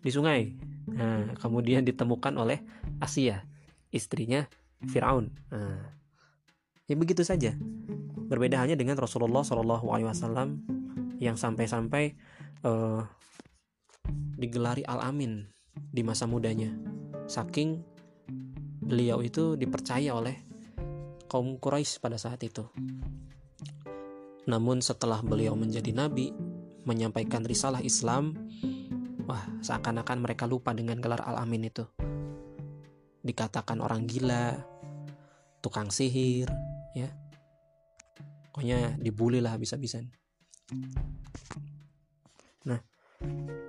di 0.00 0.10
sungai. 0.12 0.56
Nah, 0.88 1.32
kemudian 1.40 1.84
ditemukan 1.84 2.36
oleh 2.36 2.60
Asia, 3.00 3.44
istrinya 3.92 4.44
Firaun. 4.88 5.32
Nah, 5.52 5.94
ya 6.88 6.94
begitu 6.96 7.24
saja. 7.24 7.56
Berbeda 8.24 8.60
halnya 8.60 8.76
dengan 8.78 8.96
Rasulullah 8.96 9.44
Shallallahu 9.44 9.86
Alaihi 9.92 10.08
Wasallam 10.08 10.64
yang 11.20 11.36
sampai-sampai 11.36 12.16
uh, 12.64 13.04
digelari 14.36 14.82
Al-Amin 14.84 15.48
di 15.74 16.02
masa 16.02 16.24
mudanya. 16.24 16.72
Saking 17.28 17.80
beliau 18.84 19.24
itu 19.24 19.56
dipercaya 19.56 20.12
oleh 20.12 20.36
kaum 21.28 21.56
Quraisy 21.56 22.00
pada 22.04 22.20
saat 22.20 22.40
itu. 22.44 22.64
Namun 24.44 24.84
setelah 24.84 25.24
beliau 25.24 25.56
menjadi 25.56 25.88
nabi, 25.96 26.28
menyampaikan 26.84 27.40
risalah 27.48 27.80
Islam, 27.80 28.36
wah 29.24 29.40
seakan-akan 29.64 30.20
mereka 30.20 30.44
lupa 30.44 30.76
dengan 30.76 31.00
gelar 31.00 31.24
Al-Amin 31.24 31.72
itu. 31.72 31.88
Dikatakan 33.24 33.80
orang 33.80 34.04
gila, 34.04 34.60
tukang 35.64 35.88
sihir, 35.88 36.44
ya. 36.92 37.08
Pokoknya 38.52 39.00
dibully 39.00 39.40
lah 39.40 39.56
habis-habisan. 39.56 40.12
Nah, 42.68 42.84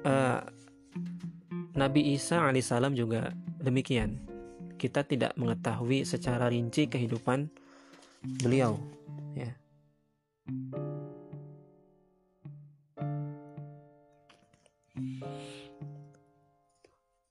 uh, 0.04 0.44
Nabi 1.80 2.12
Isa 2.20 2.44
alaihissalam 2.44 3.00
juga 3.00 3.32
demikian. 3.64 4.20
Kita 4.76 5.08
tidak 5.08 5.40
mengetahui 5.40 6.04
secara 6.04 6.52
rinci 6.52 6.92
kehidupan 6.92 7.48
beliau, 8.44 8.76
ya. 9.40 9.56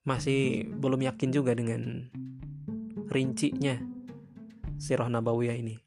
Masih 0.09 0.69
belum 0.73 1.05
yakin 1.05 1.31
juga 1.33 1.53
dengan 1.53 2.09
rincinya 3.13 3.94
sirah 4.85 5.09
nabawiyah 5.09 5.57
ini. 5.57 5.81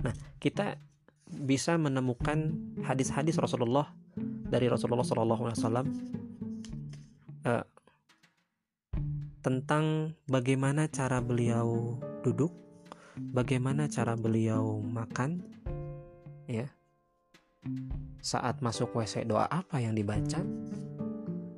Nah, 0.00 0.16
kita 0.40 0.80
bisa 1.28 1.76
menemukan 1.76 2.56
hadis-hadis 2.80 3.36
Rasulullah 3.36 3.92
dari 4.48 4.68
Rasulullah 4.68 5.04
SAW 5.04 5.84
uh, 7.44 7.64
tentang 9.44 10.16
bagaimana 10.24 10.88
cara 10.88 11.20
beliau 11.20 12.00
duduk, 12.24 12.52
bagaimana 13.18 13.88
cara 13.92 14.16
beliau 14.16 14.80
makan, 14.80 15.44
ya. 16.48 16.68
Saat 18.22 18.58
masuk 18.62 18.94
WC 18.94 19.26
doa 19.26 19.46
apa 19.50 19.82
yang 19.82 19.94
dibaca, 19.94 20.42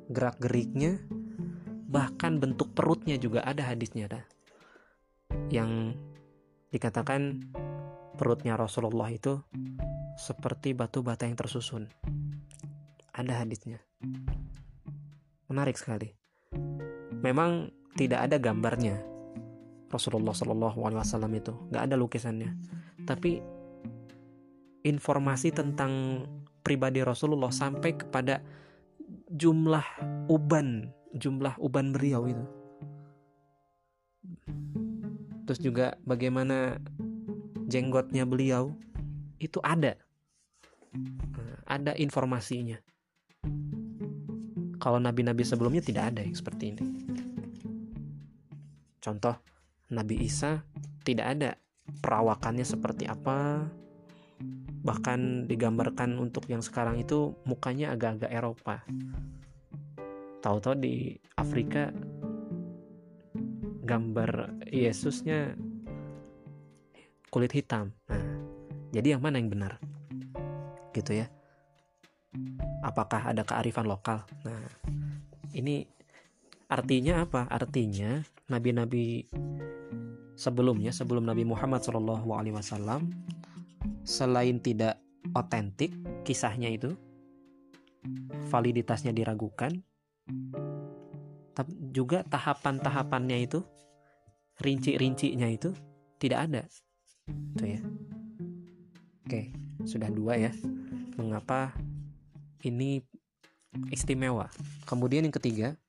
gerak 0.09 0.37
geriknya, 0.41 0.97
bahkan 1.89 2.41
bentuk 2.41 2.73
perutnya 2.73 3.17
juga 3.21 3.45
ada 3.45 3.65
hadisnya 3.69 4.09
dah. 4.09 4.25
Yang 5.53 5.97
dikatakan 6.75 7.47
perutnya 8.19 8.59
Rasulullah 8.59 9.07
itu 9.07 9.39
seperti 10.19 10.75
batu 10.75 10.99
bata 10.99 11.23
yang 11.23 11.39
tersusun. 11.39 11.87
Ada 13.15 13.47
hadisnya. 13.47 13.79
Menarik 15.47 15.79
sekali 15.79 16.11
memang 17.25 17.73
tidak 17.97 18.29
ada 18.29 18.37
gambarnya 18.37 19.01
Rasulullah 19.89 20.35
Shallallahu 20.35 20.77
Alaihi 20.85 21.01
Wasallam 21.01 21.33
itu 21.33 21.53
nggak 21.73 21.83
ada 21.89 21.95
lukisannya 21.97 22.51
tapi 23.09 23.41
informasi 24.85 25.49
tentang 25.55 26.21
pribadi 26.61 27.01
Rasulullah 27.01 27.49
sampai 27.49 27.97
kepada 27.97 28.45
jumlah 29.33 29.85
uban 30.29 30.93
jumlah 31.17 31.57
uban 31.57 31.89
beliau 31.95 32.29
itu 32.29 32.45
terus 35.45 35.61
juga 35.61 35.95
bagaimana 36.03 36.81
jenggotnya 37.69 38.25
beliau 38.25 38.73
itu 39.39 39.61
ada 39.61 39.95
ada 41.69 41.93
informasinya 41.97 42.81
kalau 44.81 44.99
nabi-nabi 44.99 45.41
sebelumnya 45.41 45.81
tidak 45.81 46.13
ada 46.13 46.21
yang 46.21 46.35
seperti 46.35 46.75
ini 46.75 46.83
Contoh, 49.05 49.37
Nabi 49.93 50.17
Isa 50.25 50.65
tidak 51.05 51.37
ada 51.37 51.61
perawakannya 52.01 52.65
seperti 52.65 53.05
apa. 53.05 53.69
Bahkan 54.81 55.45
digambarkan 55.45 56.17
untuk 56.17 56.49
yang 56.49 56.65
sekarang 56.65 56.97
itu 56.97 57.37
mukanya 57.45 57.93
agak-agak 57.93 58.33
Eropa. 58.33 58.81
Tahu-tahu 60.41 60.73
di 60.81 61.13
Afrika 61.37 61.93
gambar 63.85 64.65
Yesusnya 64.73 65.53
kulit 67.29 67.53
hitam. 67.53 67.93
Nah, 68.09 68.25
jadi 68.91 69.15
yang 69.15 69.21
mana 69.21 69.37
yang 69.37 69.53
benar? 69.53 69.77
Gitu 70.91 71.21
ya. 71.21 71.29
Apakah 72.81 73.31
ada 73.31 73.45
kearifan 73.45 73.85
lokal? 73.85 74.25
Nah, 74.43 74.65
ini 75.53 75.85
artinya 76.67 77.23
apa? 77.23 77.45
Artinya 77.47 78.25
nabi-nabi 78.49 79.29
sebelumnya 80.35 80.91
sebelum 80.91 81.23
Nabi 81.23 81.47
Muhammad 81.47 81.81
Wasallam 82.51 83.09
selain 84.03 84.59
tidak 84.59 84.99
otentik 85.33 85.95
kisahnya 86.27 86.69
itu 86.69 86.93
validitasnya 88.51 89.15
diragukan 89.15 89.81
tapi 91.55 91.71
juga 91.95 92.27
tahapan-tahapannya 92.27 93.37
itu 93.39 93.63
rinci-rincinya 94.59 95.47
itu 95.47 95.71
tidak 96.19 96.39
ada. 96.51 96.61
Itu 97.55 97.63
ya. 97.63 97.81
Oke 99.25 99.55
sudah 99.87 100.11
dua 100.11 100.35
ya. 100.35 100.51
Mengapa 101.15 101.71
ini 102.67 102.99
istimewa? 103.89 104.51
Kemudian 104.83 105.23
yang 105.23 105.33
ketiga 105.33 105.79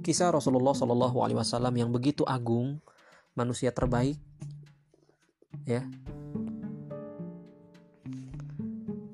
kisah 0.00 0.32
Rasulullah 0.32 0.72
Shallallahu 0.72 1.22
Alaihi 1.22 1.38
Wasallam 1.38 1.76
yang 1.76 1.92
begitu 1.92 2.24
agung, 2.24 2.80
manusia 3.36 3.70
terbaik, 3.70 4.16
ya. 5.68 5.86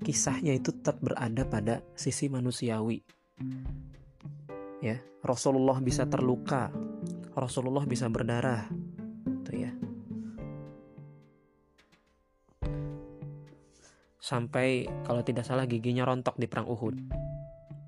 Kisahnya 0.07 0.55
itu 0.55 0.71
tetap 0.71 1.03
berada 1.03 1.43
pada 1.43 1.83
sisi 1.99 2.31
manusiawi. 2.31 3.03
Ya, 4.79 5.03
Rasulullah 5.27 5.83
bisa 5.83 6.07
terluka, 6.07 6.71
Rasulullah 7.35 7.83
bisa 7.83 8.07
berdarah, 8.07 8.71
tuh 9.43 9.57
ya. 9.59 9.75
Sampai 14.23 14.87
kalau 15.03 15.27
tidak 15.27 15.43
salah 15.43 15.67
giginya 15.67 16.07
rontok 16.07 16.39
di 16.39 16.47
perang 16.47 16.71
Uhud 16.71 17.27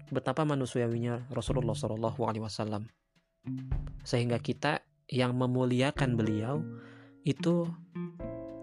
betapa 0.08 0.44
manusiawinya 0.48 1.28
Rasulullah 1.28 1.76
Shallallahu 1.76 2.20
Alaihi 2.24 2.44
Wasallam 2.44 2.88
sehingga 4.04 4.40
kita 4.40 4.84
yang 5.08 5.36
memuliakan 5.36 6.16
beliau 6.16 6.64
itu 7.24 7.68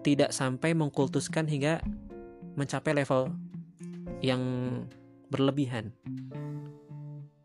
tidak 0.02 0.30
sampai 0.30 0.74
mengkultuskan 0.74 1.46
hingga 1.50 1.82
mencapai 2.54 2.94
level 2.94 3.34
yang 4.24 4.42
berlebihan. 5.28 5.92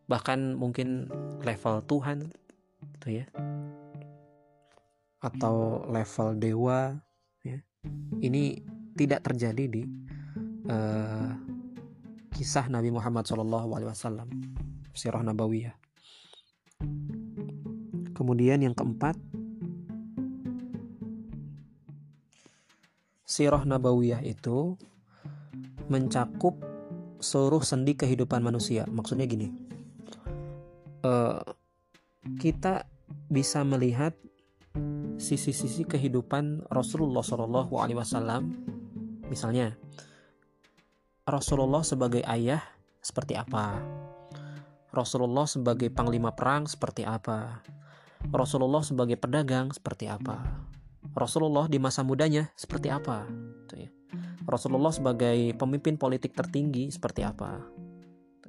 Bahkan 0.08 0.60
mungkin 0.60 1.08
level 1.42 1.84
Tuhan 1.88 2.30
gitu 3.00 3.08
ya. 3.24 3.26
Atau 5.22 5.86
level 5.90 6.38
dewa 6.38 6.98
ya. 7.46 7.60
Ini 8.22 8.62
tidak 8.98 9.26
terjadi 9.26 9.64
di 9.66 9.84
uh, 10.70 11.32
kisah 12.36 12.68
Nabi 12.70 12.90
Muhammad 12.94 13.26
SAW 13.26 14.28
sirah 14.92 15.24
nabawiyah. 15.24 15.76
Kemudian 18.12 18.62
yang 18.62 18.76
keempat 18.78 19.18
sirah 23.26 23.64
nabawiyah 23.64 24.22
itu 24.28 24.76
mencakup 25.92 26.56
seluruh 27.20 27.62
sendi 27.62 27.94
kehidupan 28.00 28.40
manusia 28.40 28.88
maksudnya 28.88 29.28
gini 29.28 29.52
uh, 31.04 31.44
kita 32.40 32.88
bisa 33.28 33.68
melihat 33.68 34.16
sisi-sisi 35.20 35.84
kehidupan 35.84 36.64
Rasulullah 36.72 37.22
SAW 37.22 37.68
misalnya 39.28 39.76
Rasulullah 41.22 41.86
sebagai 41.86 42.26
ayah 42.26 42.66
seperti 43.00 43.38
apa? 43.38 43.78
Rasulullah 44.90 45.46
sebagai 45.46 45.94
panglima 45.94 46.34
perang 46.34 46.66
seperti 46.66 47.06
apa? 47.06 47.62
Rasulullah 48.34 48.82
sebagai 48.82 49.22
pedagang 49.22 49.70
seperti 49.70 50.10
apa? 50.10 50.42
Rasulullah 51.14 51.70
di 51.70 51.78
masa 51.78 52.02
mudanya 52.02 52.50
seperti 52.58 52.90
apa? 52.90 53.30
ya. 53.74 53.90
Rasulullah 54.46 54.94
sebagai 54.94 55.54
pemimpin 55.58 55.96
politik 55.98 56.34
tertinggi 56.34 56.90
seperti 56.90 57.22
apa? 57.22 57.62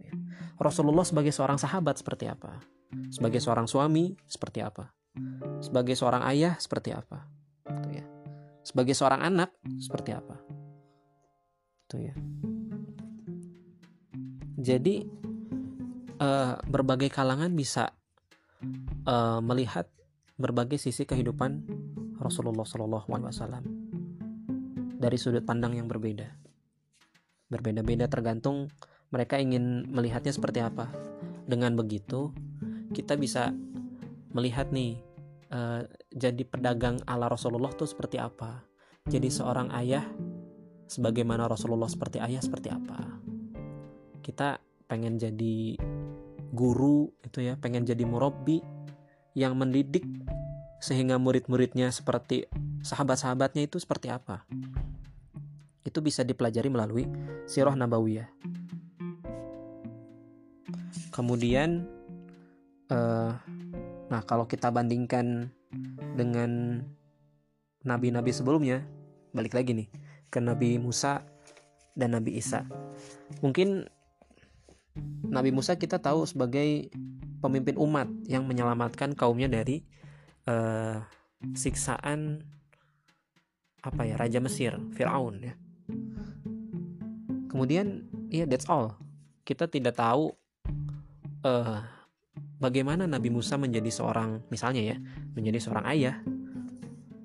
ya. 0.00 0.12
Rasulullah 0.56 1.04
sebagai 1.04 1.32
seorang 1.34 1.60
sahabat 1.60 2.00
seperti 2.00 2.28
apa? 2.28 2.60
Sebagai 3.08 3.40
seorang 3.40 3.68
suami 3.68 4.16
seperti 4.24 4.60
apa? 4.64 4.92
Sebagai 5.60 5.96
seorang 5.96 6.24
ayah 6.32 6.56
seperti 6.56 6.96
apa? 6.96 7.28
ya. 7.92 8.04
Sebagai 8.62 8.94
seorang 8.96 9.20
anak 9.20 9.50
seperti 9.80 10.16
apa? 10.16 10.36
Itu 11.88 11.96
ya. 12.00 12.14
Jadi 14.62 15.02
uh, 16.22 16.54
berbagai 16.70 17.10
kalangan 17.10 17.50
bisa 17.52 17.90
uh, 19.04 19.42
melihat 19.42 19.90
berbagai 20.38 20.78
sisi 20.78 21.02
kehidupan 21.02 21.66
Rasulullah 22.22 22.62
Shallallahu 22.62 23.10
Alaihi 23.10 23.28
Wasallam 23.34 23.81
dari 25.02 25.18
sudut 25.18 25.42
pandang 25.42 25.74
yang 25.74 25.90
berbeda. 25.90 26.30
Berbeda-beda 27.50 28.06
tergantung 28.06 28.70
mereka 29.10 29.42
ingin 29.42 29.90
melihatnya 29.90 30.30
seperti 30.30 30.62
apa. 30.62 30.86
Dengan 31.42 31.74
begitu, 31.74 32.30
kita 32.94 33.18
bisa 33.18 33.50
melihat 34.30 34.70
nih 34.70 35.02
uh, 35.50 35.82
jadi 36.14 36.46
pedagang 36.46 37.02
ala 37.10 37.26
Rasulullah 37.26 37.74
tuh 37.74 37.90
seperti 37.90 38.22
apa. 38.22 38.62
Jadi 39.10 39.26
seorang 39.26 39.74
ayah 39.74 40.06
sebagaimana 40.92 41.48
Rasulullah 41.50 41.88
seperti 41.88 42.20
ayah 42.20 42.44
seperti 42.44 42.68
apa 42.68 43.22
kita 44.22 44.62
pengen 44.86 45.16
jadi 45.16 45.76
guru 46.52 47.10
itu 47.24 47.40
ya 47.40 47.56
pengen 47.56 47.88
jadi 47.88 48.04
murabbi 48.04 48.60
yang 49.32 49.56
mendidik 49.56 50.04
sehingga 50.78 51.16
murid-muridnya 51.16 51.88
seperti 51.88 52.44
sahabat-sahabatnya 52.84 53.64
itu 53.64 53.80
seperti 53.80 54.12
apa 54.12 54.44
itu 55.92 56.00
bisa 56.00 56.24
dipelajari 56.24 56.72
melalui 56.72 57.04
sirah 57.44 57.76
nabawiyah 57.76 58.32
kemudian 61.12 61.84
uh, 62.88 63.36
nah 64.08 64.22
kalau 64.24 64.48
kita 64.48 64.72
bandingkan 64.72 65.52
dengan 66.16 66.80
nabi-nabi 67.84 68.32
sebelumnya 68.32 68.80
balik 69.36 69.52
lagi 69.52 69.76
nih 69.76 69.88
ke 70.32 70.40
Nabi 70.40 70.80
Musa 70.80 71.24
dan 71.92 72.16
Nabi 72.16 72.40
Isa. 72.40 72.64
Mungkin 73.44 73.84
Nabi 75.28 75.52
Musa 75.52 75.76
kita 75.76 76.00
tahu 76.00 76.24
sebagai 76.24 76.88
pemimpin 77.40 77.76
umat 77.76 78.08
yang 78.28 78.48
menyelamatkan 78.48 79.12
kaumnya 79.12 79.48
dari 79.48 79.84
uh, 80.48 81.00
siksaan 81.52 82.44
apa 83.82 84.02
ya 84.06 84.14
raja 84.16 84.38
Mesir 84.40 84.76
Firaun 84.96 85.42
ya. 85.42 85.54
Kemudian 87.52 88.08
ya 88.32 88.42
yeah, 88.42 88.46
that's 88.48 88.64
all. 88.64 88.96
Kita 89.44 89.68
tidak 89.68 90.00
tahu 90.00 90.32
uh, 91.44 91.78
bagaimana 92.56 93.04
Nabi 93.04 93.28
Musa 93.28 93.60
menjadi 93.60 93.92
seorang 93.92 94.40
misalnya 94.48 94.94
ya 94.94 94.96
menjadi 95.36 95.60
seorang 95.60 95.84
ayah 95.92 96.16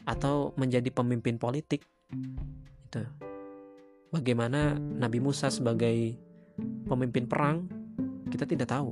atau 0.03 0.51
menjadi 0.59 0.91
pemimpin 0.91 1.39
politik. 1.39 1.87
Itu. 2.87 3.07
Bagaimana 4.11 4.75
Nabi 4.75 5.23
Musa 5.23 5.47
sebagai 5.47 6.15
pemimpin 6.87 7.23
perang 7.23 7.67
kita 8.27 8.43
tidak 8.43 8.67
tahu. 8.67 8.91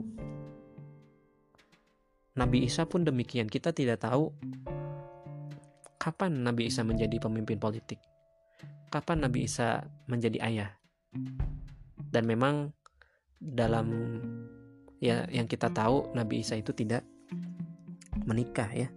Nabi 2.35 2.67
Isa 2.67 2.83
pun 2.87 3.03
demikian. 3.03 3.47
Kita 3.47 3.75
tidak 3.75 4.03
tahu 4.03 4.31
kapan 5.99 6.47
Nabi 6.47 6.71
Isa 6.71 6.83
menjadi 6.87 7.19
pemimpin 7.19 7.59
politik 7.59 7.99
kapan 8.95 9.27
Nabi 9.27 9.43
Isa 9.43 9.83
menjadi 10.07 10.39
ayah 10.47 10.71
dan 12.15 12.23
memang 12.23 12.71
dalam 13.43 13.91
ya 15.03 15.27
yang 15.27 15.51
kita 15.51 15.67
tahu 15.67 16.15
Nabi 16.15 16.39
Isa 16.39 16.55
itu 16.55 16.71
tidak 16.71 17.03
menikah 18.23 18.71
ya 18.71 18.87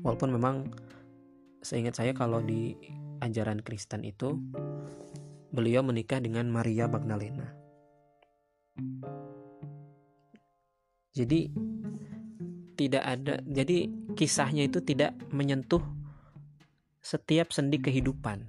walaupun 0.00 0.32
memang 0.32 0.72
seingat 1.60 2.00
saya 2.00 2.16
kalau 2.16 2.40
di 2.40 2.72
ajaran 3.20 3.60
Kristen 3.60 4.00
itu 4.00 4.32
beliau 5.52 5.84
menikah 5.84 6.24
dengan 6.24 6.48
Maria 6.48 6.88
Magdalena. 6.88 7.52
Jadi 11.14 11.52
tidak 12.74 13.04
ada 13.04 13.38
jadi 13.46 13.86
kisahnya 14.18 14.66
itu 14.66 14.82
tidak 14.82 15.14
menyentuh 15.30 15.93
setiap 17.04 17.52
sendi 17.52 17.76
kehidupan. 17.76 18.48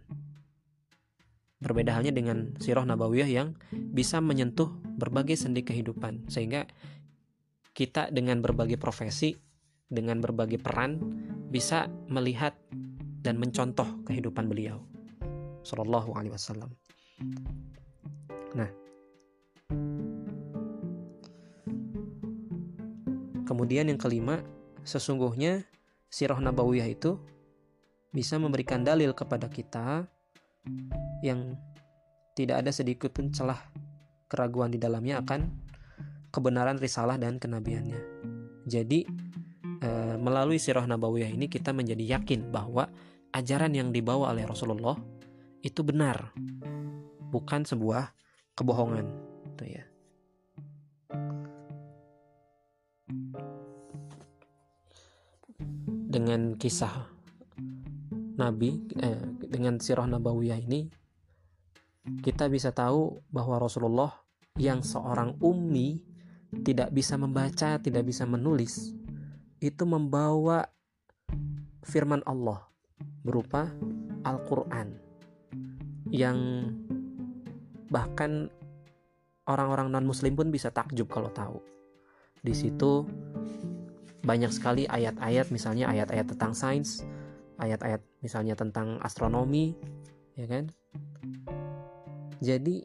Berbeda 1.59 1.91
halnya 1.91 2.15
dengan 2.15 2.55
Sirah 2.55 2.87
Nabawiyah 2.87 3.27
yang 3.27 3.59
bisa 3.75 4.23
menyentuh 4.23 4.71
berbagai 4.95 5.35
sendi 5.35 5.59
kehidupan 5.59 6.31
sehingga 6.31 6.63
kita 7.75 8.07
dengan 8.15 8.39
berbagai 8.39 8.79
profesi, 8.79 9.35
dengan 9.91 10.23
berbagai 10.23 10.63
peran 10.63 11.03
bisa 11.51 11.91
melihat 12.07 12.55
dan 13.19 13.35
mencontoh 13.35 14.07
kehidupan 14.07 14.47
beliau 14.47 14.79
Shallallahu 15.67 16.15
Alaihi 16.15 16.31
Wasallam. 16.31 16.71
Nah, 18.55 18.69
kemudian 23.43 23.91
yang 23.91 23.99
kelima, 23.99 24.39
sesungguhnya 24.87 25.67
sirah 26.07 26.39
nabawiyah 26.39 26.87
itu 26.87 27.19
bisa 28.15 28.39
memberikan 28.39 28.79
dalil 28.79 29.11
kepada 29.11 29.51
kita 29.51 30.07
yang 31.19 31.59
tidak 32.31 32.63
ada 32.63 32.71
sedikit 32.71 33.11
pun 33.11 33.27
celah 33.35 33.59
keraguan 34.31 34.71
di 34.71 34.79
dalamnya 34.79 35.19
akan 35.19 35.51
kebenaran 36.31 36.79
risalah 36.79 37.19
dan 37.19 37.35
kenabiannya. 37.35 37.99
Jadi 38.63 39.03
e, 39.83 39.89
melalui 40.15 40.55
sirah 40.55 40.87
nabawiyah 40.87 41.27
ini 41.27 41.51
kita 41.51 41.75
menjadi 41.75 42.15
yakin 42.15 42.55
bahwa 42.55 42.87
ajaran 43.35 43.75
yang 43.75 43.91
dibawa 43.91 44.31
oleh 44.31 44.47
Rasulullah 44.47 44.95
itu 45.59 45.83
benar, 45.83 46.31
bukan 47.35 47.67
sebuah 47.67 48.15
kebohongan, 48.55 49.07
gitu 49.51 49.63
ya. 49.75 49.83
Dengan 56.15 56.55
kisah 56.55 57.14
Nabi, 58.35 58.83
eh, 58.99 59.21
dengan 59.47 59.79
sirah 59.79 60.07
nabawiyah 60.07 60.59
ini, 60.59 60.87
kita 62.21 62.51
bisa 62.51 62.69
tahu 62.69 63.23
bahwa 63.33 63.57
Rasulullah 63.57 64.11
yang 64.59 64.85
seorang 64.85 65.39
ummi 65.41 66.03
tidak 66.63 66.93
bisa 66.93 67.17
membaca, 67.17 67.81
tidak 67.81 68.03
bisa 68.05 68.23
menulis, 68.23 68.93
itu 69.59 69.83
membawa 69.83 70.63
firman 71.81 72.21
Allah 72.23 72.63
berupa 73.25 73.73
Al-Quran 74.21 74.95
yang 76.13 76.69
bahkan 77.89 78.49
orang-orang 79.49 79.93
non-muslim 79.93 80.33
pun 80.37 80.49
bisa 80.49 80.69
takjub 80.69 81.09
kalau 81.09 81.29
tahu. 81.33 81.57
Di 82.45 82.53
situ 82.53 83.05
banyak 84.25 84.49
sekali 84.53 84.89
ayat-ayat 84.89 85.49
misalnya 85.53 85.89
ayat-ayat 85.89 86.33
tentang 86.33 86.53
sains, 86.53 87.05
ayat-ayat 87.57 88.01
misalnya 88.19 88.55
tentang 88.57 88.99
astronomi, 89.01 89.75
ya 90.35 90.45
kan? 90.47 90.71
Jadi 92.43 92.83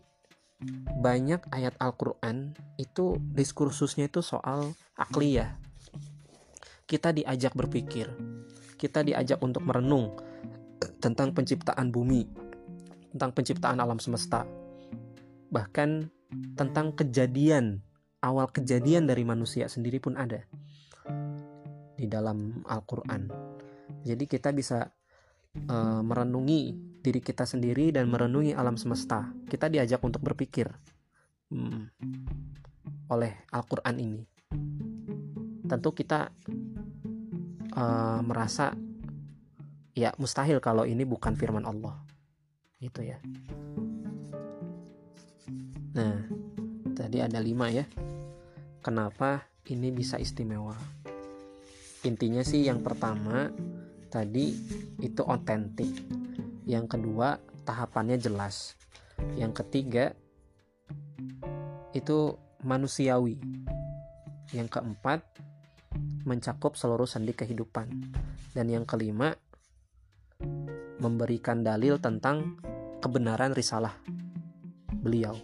banyak 1.00 1.48
ayat 1.50 1.74
Al-Qur'an 1.80 2.52
itu 2.76 3.16
diskursusnya 3.32 4.12
itu 4.12 4.20
soal 4.20 4.76
akliyah, 4.94 5.56
kita 6.84 7.16
diajak 7.16 7.56
berpikir, 7.56 8.10
kita 8.76 9.00
diajak 9.00 9.40
untuk 9.40 9.64
merenung 9.64 10.12
tentang 11.00 11.32
penciptaan 11.32 11.88
bumi, 11.88 12.28
tentang 13.16 13.32
penciptaan 13.32 13.80
alam 13.80 13.96
semesta, 13.96 14.44
bahkan 15.48 16.12
tentang 16.54 16.92
kejadian, 16.92 17.80
awal 18.20 18.46
kejadian 18.52 19.08
dari 19.08 19.24
manusia 19.24 19.64
sendiri 19.66 19.96
pun 19.96 20.14
ada 20.20 20.44
di 21.96 22.04
dalam 22.04 22.60
Al-Quran. 22.68 23.32
Jadi 24.06 24.24
kita 24.26 24.54
bisa 24.54 24.88
uh, 25.70 26.00
merenungi 26.04 26.76
diri 27.00 27.20
kita 27.20 27.48
sendiri 27.48 27.90
dan 27.94 28.08
merenungi 28.08 28.54
alam 28.54 28.76
semesta. 28.76 29.30
Kita 29.48 29.66
diajak 29.66 30.00
untuk 30.04 30.20
berpikir 30.22 30.68
hmm, 31.50 31.80
oleh 33.10 33.32
Al-Quran 33.50 33.96
ini. 33.98 34.22
Tentu 35.66 35.94
kita 35.94 36.30
uh, 37.76 38.20
merasa 38.22 38.74
ya 39.94 40.14
mustahil 40.16 40.62
kalau 40.62 40.86
ini 40.86 41.02
bukan 41.04 41.34
firman 41.34 41.66
Allah 41.66 41.98
gitu 42.80 43.04
ya 43.04 43.18
nah 45.92 46.24
tadi 46.94 47.18
ada 47.20 47.42
lima 47.42 47.68
ya 47.68 47.84
kenapa 48.80 49.44
ini 49.68 49.92
bisa 49.92 50.16
istimewa 50.16 50.72
intinya 52.06 52.40
sih 52.40 52.64
yang 52.64 52.80
pertama 52.80 53.50
tadi 54.10 54.52
itu 54.98 55.22
otentik 55.22 55.94
yang 56.66 56.90
kedua 56.90 57.38
tahapannya 57.64 58.18
jelas 58.18 58.74
yang 59.38 59.54
ketiga 59.54 60.12
itu 61.94 62.34
manusiawi 62.66 63.38
yang 64.50 64.66
keempat 64.66 65.22
mencakup 66.24 66.78
seluruh 66.78 67.06
sendi 67.06 67.34
kehidupan. 67.34 67.90
Dan 68.50 68.66
yang 68.70 68.84
kelima, 68.86 69.34
memberikan 70.98 71.62
dalil 71.62 72.02
tentang 72.02 72.58
kebenaran 72.98 73.54
risalah 73.54 73.94
beliau. 74.90 75.38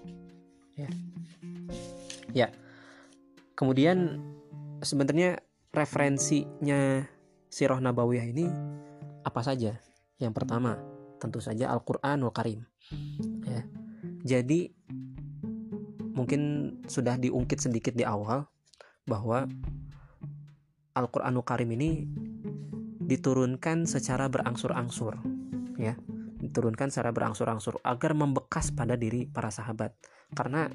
Ya. 0.75 0.91
Ya. 2.35 2.49
Kemudian 3.57 4.21
sebenarnya 4.85 5.41
referensinya 5.73 7.09
Sirah 7.57 7.81
Nabawiyah 7.81 8.29
ini 8.29 8.45
apa 9.25 9.41
saja? 9.41 9.81
Yang 10.21 10.33
pertama, 10.37 10.77
tentu 11.17 11.41
saja 11.41 11.73
Al-Qur'anul 11.73 12.29
Karim. 12.29 12.69
Ya. 13.49 13.65
Jadi 14.37 14.77
mungkin 16.13 16.41
sudah 16.85 17.17
diungkit 17.17 17.65
sedikit 17.65 17.97
di 17.97 18.05
awal 18.05 18.45
bahwa 19.09 19.49
Al-Qur'anul 21.01 21.49
Karim 21.49 21.73
ini 21.73 22.05
diturunkan 23.09 23.89
secara 23.89 24.29
berangsur-angsur 24.29 25.17
ya 25.81 25.97
diturunkan 26.43 26.93
secara 26.93 27.15
berangsur-angsur 27.15 27.79
agar 27.87 28.13
membekas 28.19 28.75
pada 28.75 28.99
diri 28.99 29.31
para 29.31 29.55
sahabat 29.55 29.95
karena 30.35 30.67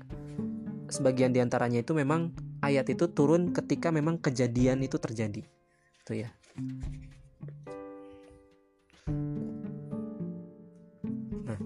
sebagian 0.88 1.36
di 1.36 1.44
antaranya 1.44 1.84
itu 1.84 1.92
memang 1.92 2.32
ayat 2.64 2.88
itu 2.88 3.12
turun 3.12 3.52
ketika 3.52 3.92
memang 3.92 4.16
kejadian 4.24 4.80
itu 4.80 4.96
terjadi 4.96 5.44
itu 6.08 6.14
ya 6.16 6.32
nah. 11.48 11.60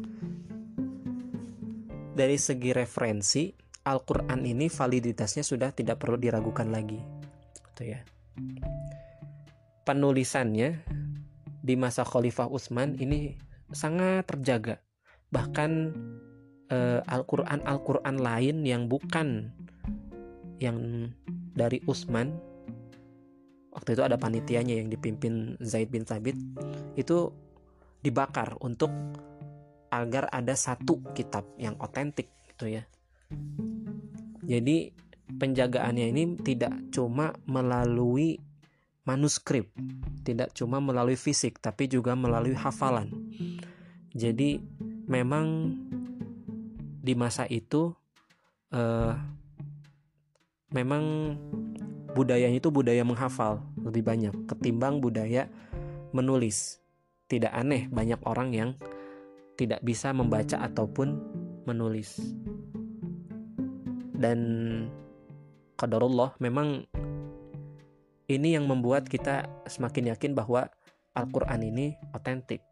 Dari 2.16 2.38
segi 2.40 2.72
referensi 2.72 3.52
Al-Quran 3.86 4.42
ini 4.48 4.66
validitasnya 4.66 5.46
sudah 5.46 5.70
tidak 5.76 6.02
perlu 6.02 6.18
diragukan 6.18 6.72
lagi. 6.74 6.98
Itu 7.76 7.84
ya. 7.86 8.02
Penulisannya 9.86 10.82
di 11.62 11.76
masa 11.78 12.02
Khalifah 12.02 12.50
Utsman 12.50 12.98
ini 12.98 13.38
sangat 13.74 14.26
terjaga. 14.30 14.82
bahkan 15.34 15.92
uh, 16.72 17.02
Al-Qur'an 17.12 17.60
Al-Qur'an 17.66 18.16
lain 18.22 18.64
yang 18.64 18.88
bukan 18.88 19.52
yang 20.64 21.12
dari 21.52 21.84
Utsman 21.84 22.40
waktu 23.76 24.00
itu 24.00 24.02
ada 24.02 24.16
panitianya 24.16 24.80
yang 24.80 24.88
dipimpin 24.88 25.60
Zaid 25.60 25.92
bin 25.92 26.08
Thabit 26.08 26.40
itu 26.96 27.30
dibakar 28.00 28.56
untuk 28.64 28.90
agar 29.92 30.32
ada 30.32 30.56
satu 30.56 31.04
kitab 31.12 31.44
yang 31.60 31.76
otentik 31.84 32.32
gitu 32.56 32.72
ya. 32.80 32.84
Jadi 34.46 34.96
penjagaannya 35.28 36.06
ini 36.16 36.24
tidak 36.40 36.72
cuma 36.94 37.36
melalui 37.50 38.40
manuskrip, 39.06 39.70
tidak 40.26 40.54
cuma 40.58 40.82
melalui 40.82 41.18
fisik, 41.18 41.62
tapi 41.62 41.86
juga 41.90 42.14
melalui 42.18 42.58
hafalan. 42.58 43.10
Jadi 44.16 44.58
memang 45.06 45.76
di 47.06 47.14
masa 47.14 47.46
itu 47.46 47.94
eh, 48.74 49.14
memang 50.74 51.04
budayanya 52.16 52.64
itu 52.64 52.72
budaya 52.72 53.04
menghafal 53.04 53.60
lebih 53.84 54.08
banyak 54.08 54.34
ketimbang 54.48 55.04
budaya 55.04 55.52
menulis. 56.16 56.80
Tidak 57.28 57.52
aneh 57.52 57.92
banyak 57.92 58.24
orang 58.24 58.56
yang 58.56 58.70
tidak 59.60 59.84
bisa 59.84 60.16
membaca 60.16 60.64
ataupun 60.64 61.20
menulis. 61.68 62.24
Dan 64.16 64.40
qadarullah 65.76 66.40
memang 66.40 66.88
ini 68.32 68.56
yang 68.56 68.66
membuat 68.66 69.12
kita 69.12 69.46
semakin 69.68 70.16
yakin 70.16 70.32
bahwa 70.32 70.72
Al-Qur'an 71.14 71.62
ini 71.62 72.00
otentik. 72.16 72.64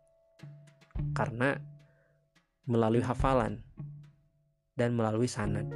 Karena 1.11 1.59
melalui 2.63 3.03
hafalan 3.03 3.59
dan 4.79 4.95
melalui 4.95 5.27
sanad. 5.27 5.67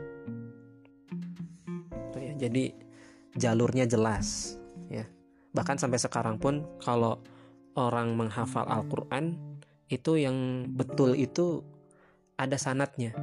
Ya, 2.18 2.34
jadi 2.48 2.87
jalurnya 3.38 3.86
jelas 3.86 4.58
ya. 4.90 5.06
Bahkan 5.54 5.78
sampai 5.80 6.02
sekarang 6.02 6.38
pun 6.42 6.66
kalau 6.82 7.22
orang 7.78 8.18
menghafal 8.18 8.66
Al-Quran 8.66 9.38
itu 9.88 10.20
yang 10.20 10.68
betul 10.74 11.14
itu 11.16 11.64
ada 12.36 12.58
sanatnya. 12.60 13.14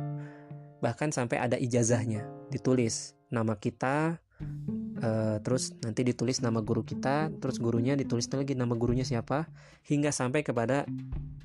Bahkan 0.80 1.10
sampai 1.12 1.42
ada 1.42 1.58
ijazahnya 1.58 2.24
ditulis 2.48 3.18
nama 3.34 3.58
kita 3.58 4.22
uh, 5.02 5.36
terus 5.42 5.74
nanti 5.82 6.06
ditulis 6.06 6.38
nama 6.38 6.62
guru 6.62 6.86
kita 6.86 7.34
terus 7.38 7.58
gurunya 7.58 7.98
ditulis 7.98 8.30
lagi 8.30 8.54
nama 8.54 8.74
gurunya 8.78 9.02
siapa 9.02 9.50
hingga 9.86 10.14
sampai 10.14 10.46
kepada 10.46 10.86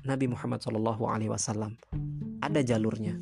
Nabi 0.06 0.30
Muhammad 0.30 0.62
SAW 0.62 1.74
ada 2.40 2.60
jalurnya 2.62 3.18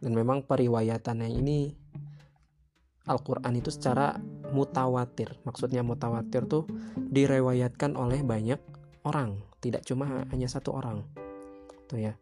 dan 0.00 0.12
memang 0.16 0.44
periwayatannya 0.44 1.28
ini 1.28 1.76
Al-Quran 3.08 3.54
itu 3.56 3.72
secara 3.72 4.16
mutawatir. 4.52 5.40
Maksudnya 5.44 5.80
mutawatir 5.80 6.44
tuh 6.46 6.68
direwayatkan 6.96 7.96
oleh 7.96 8.20
banyak 8.24 8.60
orang. 9.04 9.40
Tidak 9.60 9.84
cuma 9.84 10.26
hanya 10.30 10.48
satu 10.48 10.76
orang. 10.76 11.04
Tuh 11.88 12.00
ya. 12.00 12.12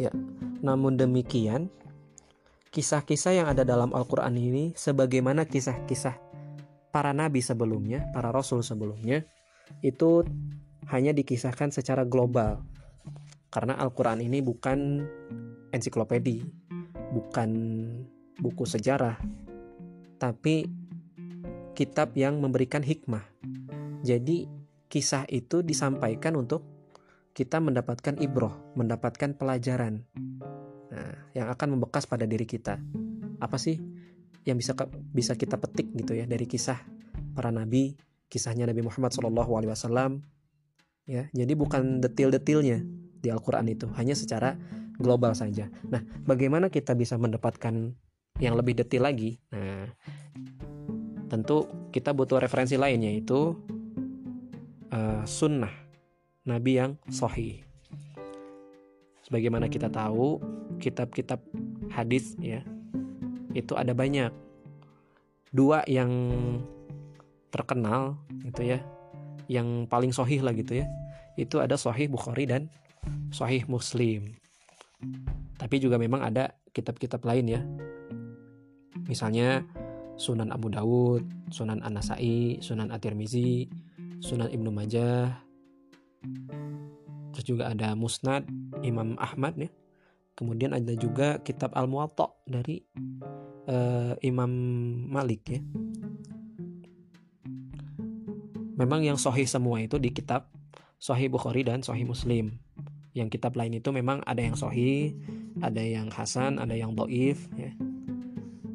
Ya 0.00 0.12
namun 0.60 1.00
demikian 1.00 1.72
kisah-kisah 2.70 3.32
yang 3.42 3.46
ada 3.50 3.64
dalam 3.66 3.90
Al-Quran 3.96 4.36
ini 4.36 4.64
sebagaimana 4.76 5.48
kisah-kisah 5.48 6.20
para 6.92 7.10
nabi 7.10 7.40
sebelumnya 7.42 8.06
para 8.12 8.30
rasul 8.30 8.62
sebelumnya 8.62 9.26
itu 9.80 10.22
hanya 10.92 11.10
dikisahkan 11.16 11.74
secara 11.74 12.04
global 12.06 12.62
karena 13.50 13.74
Al-Quran 13.76 14.22
ini 14.22 14.38
bukan 14.40 15.02
ensiklopedi, 15.74 16.42
bukan 17.10 17.50
buku 18.38 18.64
sejarah, 18.64 19.18
tapi 20.16 20.66
kitab 21.74 22.14
yang 22.14 22.38
memberikan 22.38 22.80
hikmah. 22.80 23.26
Jadi 24.06 24.46
kisah 24.90 25.26
itu 25.28 25.60
disampaikan 25.60 26.38
untuk 26.38 26.64
kita 27.34 27.62
mendapatkan 27.62 28.18
ibroh, 28.18 28.74
mendapatkan 28.74 29.34
pelajaran 29.38 30.02
nah, 30.90 31.14
yang 31.34 31.46
akan 31.50 31.78
membekas 31.78 32.06
pada 32.06 32.26
diri 32.26 32.46
kita. 32.46 32.78
Apa 33.38 33.56
sih 33.58 33.78
yang 34.48 34.56
bisa 34.56 34.72
bisa 35.12 35.36
kita 35.36 35.60
petik 35.60 35.92
gitu 35.94 36.16
ya 36.16 36.24
dari 36.24 36.48
kisah 36.48 36.80
para 37.36 37.52
nabi, 37.54 37.94
kisahnya 38.30 38.66
Nabi 38.66 38.82
Muhammad 38.82 39.14
SAW. 39.14 40.20
Ya, 41.10 41.26
jadi 41.34 41.58
bukan 41.58 41.98
detil-detilnya, 41.98 42.86
di 43.20 43.28
Al-Quran 43.28 43.68
itu 43.68 43.86
hanya 43.96 44.16
secara 44.16 44.56
global 44.96 45.32
saja. 45.32 45.68
Nah, 45.88 46.04
bagaimana 46.24 46.68
kita 46.68 46.92
bisa 46.92 47.16
mendapatkan 47.16 47.72
yang 48.40 48.54
lebih 48.56 48.76
detail 48.76 49.08
lagi? 49.08 49.40
Nah, 49.52 49.88
tentu 51.28 51.68
kita 51.94 52.12
butuh 52.12 52.42
referensi 52.42 52.74
lain 52.74 53.00
yaitu 53.06 53.56
uh, 54.92 55.22
sunnah 55.24 55.72
Nabi 56.44 56.72
yang 56.80 56.92
sahih. 57.08 57.62
Sebagaimana 59.24 59.70
kita 59.70 59.86
tahu, 59.88 60.42
kitab-kitab 60.82 61.38
hadis 61.92 62.34
ya 62.40 62.66
itu 63.54 63.74
ada 63.74 63.94
banyak. 63.94 64.30
Dua 65.50 65.82
yang 65.90 66.10
terkenal 67.50 68.22
gitu 68.46 68.62
ya, 68.62 68.78
yang 69.50 69.86
paling 69.90 70.14
sahih 70.14 70.42
lah 70.42 70.54
gitu 70.54 70.78
ya. 70.78 70.86
Itu 71.34 71.58
ada 71.58 71.74
Sahih 71.74 72.10
Bukhari 72.10 72.46
dan 72.46 72.70
Sahih 73.30 73.64
Muslim. 73.66 74.34
Tapi 75.56 75.76
juga 75.80 75.96
memang 75.96 76.24
ada 76.24 76.56
kitab-kitab 76.72 77.22
lain 77.24 77.46
ya. 77.50 77.60
Misalnya 79.06 79.64
Sunan 80.20 80.52
Abu 80.52 80.68
Dawud, 80.68 81.24
Sunan 81.48 81.80
An-Nasai, 81.80 82.60
Sunan 82.60 82.92
At-Tirmizi, 82.92 83.72
Sunan 84.20 84.52
Ibnu 84.52 84.68
Majah. 84.68 85.32
Terus 87.32 87.44
juga 87.48 87.72
ada 87.72 87.96
Musnad 87.96 88.44
Imam 88.84 89.16
Ahmad 89.16 89.56
ya. 89.56 89.72
Kemudian 90.36 90.76
ada 90.76 90.92
juga 90.96 91.40
kitab 91.40 91.72
Al-Muwatta 91.72 92.32
dari 92.44 92.84
uh, 93.68 94.12
Imam 94.20 94.52
Malik 95.08 95.42
ya. 95.48 95.60
Memang 98.80 99.04
yang 99.04 99.20
sahih 99.20 99.44
semua 99.44 99.80
itu 99.84 100.00
di 100.00 100.08
kitab 100.08 100.48
Sahih 101.00 101.28
Bukhari 101.28 101.64
dan 101.64 101.84
Sahih 101.84 102.08
Muslim 102.08 102.60
yang 103.16 103.26
kitab 103.26 103.58
lain 103.58 103.78
itu 103.78 103.90
memang 103.90 104.22
ada 104.22 104.38
yang 104.42 104.54
sohi 104.54 105.14
ada 105.60 105.82
yang 105.82 106.08
hasan 106.14 106.62
ada 106.62 106.74
yang 106.74 106.94
doif 106.94 107.50
ya. 107.58 107.74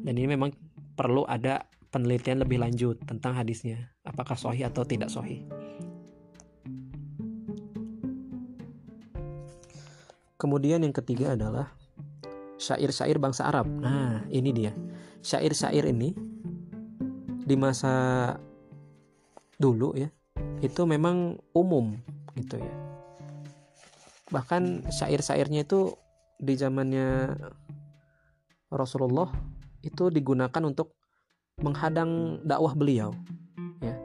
Dan 0.06 0.14
ini 0.22 0.38
memang 0.38 0.54
perlu 0.94 1.26
ada 1.26 1.66
penelitian 1.90 2.44
lebih 2.44 2.62
lanjut 2.62 3.00
tentang 3.08 3.34
hadisnya 3.34 3.90
apakah 4.06 4.38
sohi 4.38 4.62
atau 4.62 4.86
tidak 4.86 5.10
sohi 5.10 5.42
kemudian 10.36 10.84
yang 10.84 10.94
ketiga 10.94 11.34
adalah 11.34 11.74
syair-syair 12.56 13.18
bangsa 13.20 13.48
Arab. 13.48 13.66
Nah 13.68 14.24
ini 14.30 14.52
dia. 14.52 14.72
Syair-syair 15.20 15.90
ini 15.90 16.14
di 17.46 17.54
masa 17.58 18.34
dulu 19.58 19.96
ya 19.96 20.10
itu 20.60 20.82
memang 20.84 21.38
umum 21.54 21.96
gitu 22.36 22.58
ya 22.60 22.85
bahkan 24.30 24.82
syair-syairnya 24.90 25.62
itu 25.66 25.94
di 26.36 26.54
zamannya 26.58 27.32
Rasulullah 28.68 29.30
itu 29.86 30.10
digunakan 30.10 30.62
untuk 30.66 30.98
menghadang 31.62 32.42
dakwah 32.42 32.74
beliau 32.74 33.14
ya. 33.80 33.96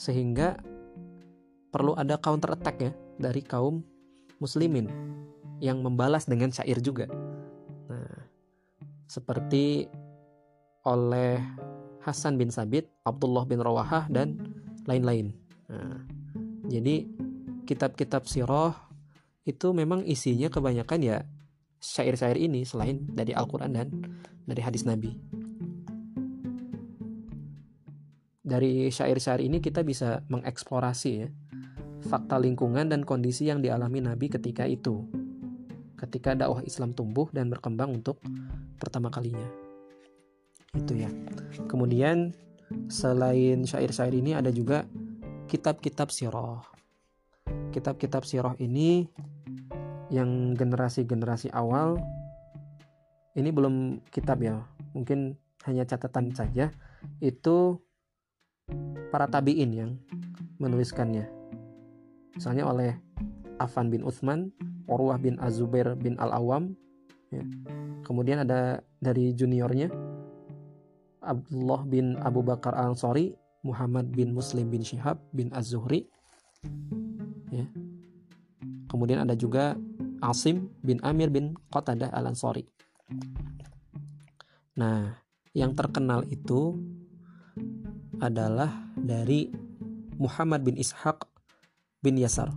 Sehingga 0.00 0.56
perlu 1.70 1.92
ada 1.94 2.16
counter 2.16 2.56
attack 2.56 2.76
ya 2.80 2.92
dari 3.20 3.44
kaum 3.44 3.84
muslimin 4.40 4.88
yang 5.60 5.84
membalas 5.84 6.24
dengan 6.24 6.48
syair 6.52 6.80
juga. 6.80 7.06
Nah 7.88 8.16
seperti 9.06 9.86
oleh 10.86 11.38
Hasan 12.06 12.38
bin 12.38 12.54
Sabit, 12.54 12.86
Abdullah 13.02 13.42
bin 13.42 13.58
Rawahah 13.58 14.06
dan 14.06 14.38
lain-lain. 14.86 15.34
Nah, 15.66 16.06
jadi 16.70 17.02
kitab-kitab 17.66 18.30
sirah 18.30 18.72
itu 19.42 19.74
memang 19.74 20.06
isinya 20.06 20.46
kebanyakan 20.46 21.00
ya 21.02 21.18
syair-syair 21.82 22.38
ini 22.38 22.64
selain 22.64 23.04
dari 23.10 23.36
Al-Quran 23.36 23.70
dan 23.74 23.88
dari 24.46 24.62
hadis 24.62 24.86
Nabi. 24.86 25.12
Dari 28.46 28.88
syair-syair 28.94 29.42
ini 29.42 29.58
kita 29.58 29.82
bisa 29.82 30.22
mengeksplorasi 30.30 31.10
ya 31.18 31.28
fakta 32.06 32.38
lingkungan 32.38 32.86
dan 32.86 33.02
kondisi 33.02 33.50
yang 33.50 33.58
dialami 33.58 33.98
Nabi 33.98 34.30
ketika 34.30 34.62
itu. 34.64 35.02
Ketika 35.98 36.38
dakwah 36.38 36.62
Islam 36.62 36.94
tumbuh 36.94 37.26
dan 37.34 37.50
berkembang 37.50 37.90
untuk 37.90 38.22
pertama 38.78 39.10
kalinya. 39.10 39.48
Itu 40.76 40.94
ya. 40.94 41.10
Kemudian 41.66 42.36
selain 42.86 43.66
syair-syair 43.66 44.14
ini 44.14 44.36
ada 44.36 44.52
juga 44.54 44.86
kitab-kitab 45.50 46.12
sirah. 46.14 46.75
Kitab-kitab 47.76 48.24
sirah 48.24 48.56
ini 48.56 49.04
yang 50.08 50.56
generasi-generasi 50.56 51.52
awal 51.52 52.00
ini 53.36 53.52
belum 53.52 54.00
kitab 54.08 54.40
ya, 54.40 54.64
mungkin 54.96 55.36
hanya 55.68 55.84
catatan 55.84 56.32
saja. 56.32 56.72
Itu 57.20 57.84
para 59.12 59.28
tabiin 59.28 59.76
yang 59.76 59.90
menuliskannya. 60.56 61.28
Misalnya 62.32 62.64
oleh 62.64 62.96
Afan 63.60 63.92
bin 63.92 64.08
Uthman, 64.08 64.56
Urwah 64.88 65.20
bin 65.20 65.36
Azubair 65.36 65.92
bin 66.00 66.16
Al-Awam. 66.16 66.72
Ya. 67.28 67.44
Kemudian 68.08 68.40
ada 68.40 68.80
dari 69.04 69.36
juniornya 69.36 69.92
Abdullah 71.20 71.84
bin 71.84 72.16
Abu 72.24 72.40
Bakar 72.40 72.72
Al-Ansari, 72.72 73.36
Muhammad 73.66 74.08
bin 74.16 74.32
Muslim 74.32 74.72
bin 74.72 74.80
Syihab 74.80 75.20
bin 75.36 75.52
Az-Zuhri. 75.52 76.08
Ya. 77.56 77.66
Kemudian 78.86 79.24
ada 79.24 79.32
juga 79.32 79.74
Asim 80.20 80.72
bin 80.84 81.00
Amir 81.00 81.32
bin 81.32 81.56
Qatadah 81.72 82.12
Al-Ansari. 82.12 82.64
Nah, 84.76 85.16
yang 85.56 85.72
terkenal 85.72 86.28
itu 86.28 86.76
adalah 88.20 88.92
dari 88.96 89.52
Muhammad 90.16 90.64
bin 90.64 90.76
Ishaq 90.76 91.24
bin 92.00 92.16
Yasar. 92.20 92.52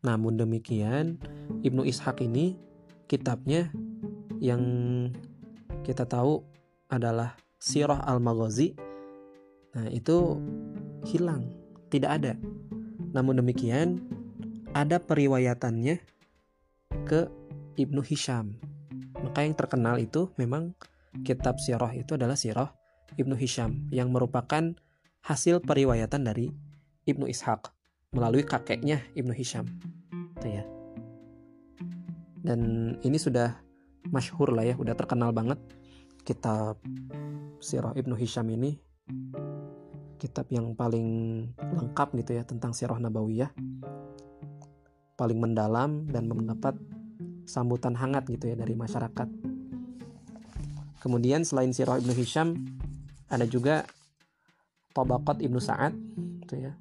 Namun 0.00 0.40
demikian, 0.40 1.20
Ibnu 1.60 1.84
Ishaq 1.84 2.24
ini 2.24 2.56
kitabnya 3.04 3.68
yang 4.40 4.62
kita 5.84 6.08
tahu 6.08 6.40
adalah 6.88 7.36
Sirah 7.60 8.00
Al-Maghazi. 8.08 8.72
Nah, 9.76 9.86
itu 9.92 10.40
hilang, 11.04 11.44
tidak 11.92 12.10
ada. 12.20 12.32
Namun 13.10 13.42
demikian, 13.42 14.02
ada 14.70 15.02
periwayatannya 15.02 15.98
ke 17.06 17.20
Ibnu 17.78 18.02
Hisham. 18.06 18.54
Maka 19.20 19.42
yang 19.44 19.54
terkenal 19.58 19.98
itu 19.98 20.30
memang 20.38 20.74
kitab 21.26 21.58
sirah 21.58 21.90
itu 21.92 22.14
adalah 22.14 22.38
sirah 22.38 22.70
Ibnu 23.18 23.34
Hisham 23.34 23.90
yang 23.90 24.14
merupakan 24.14 24.74
hasil 25.26 25.60
periwayatan 25.66 26.22
dari 26.24 26.54
Ibnu 27.04 27.26
Ishaq 27.26 27.74
melalui 28.14 28.46
kakeknya 28.46 29.02
Ibnu 29.18 29.34
Hisham. 29.34 29.66
Ya. 30.40 30.64
Dan 32.40 32.94
ini 33.04 33.20
sudah 33.20 33.60
masyhur 34.08 34.56
lah 34.56 34.64
ya, 34.64 34.74
udah 34.80 34.96
terkenal 34.96 35.30
banget 35.36 35.60
kitab 36.24 36.80
Sirah 37.60 37.92
Ibnu 37.92 38.16
Hisham 38.16 38.48
ini 38.48 38.80
kitab 40.20 40.52
yang 40.52 40.76
paling 40.76 41.08
lengkap 41.56 42.12
gitu 42.20 42.36
ya 42.36 42.44
tentang 42.44 42.76
Sirah 42.76 43.00
Nabawiyah. 43.00 43.48
Paling 45.16 45.38
mendalam 45.40 46.04
dan 46.12 46.28
mendapat 46.28 46.76
sambutan 47.48 47.96
hangat 47.96 48.28
gitu 48.28 48.52
ya 48.52 48.56
dari 48.60 48.76
masyarakat. 48.76 49.28
Kemudian 51.00 51.48
selain 51.48 51.72
Sirah 51.72 51.96
Ibnu 51.96 52.12
Hisham 52.12 52.52
ada 53.32 53.48
juga 53.48 53.88
Tobakot 54.92 55.40
Ibnu 55.40 55.56
Sa'ad 55.56 55.96
gitu 56.44 56.68
ya. 56.68 56.76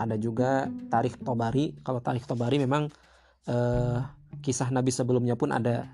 Ada 0.00 0.16
juga 0.16 0.72
Tarikh 0.88 1.20
Tobari. 1.20 1.76
Kalau 1.84 2.00
Tarikh 2.00 2.24
Tobari 2.24 2.56
memang 2.56 2.88
eh, 3.44 3.98
kisah 4.40 4.72
Nabi 4.72 4.88
sebelumnya 4.92 5.36
pun 5.36 5.52
ada 5.52 5.84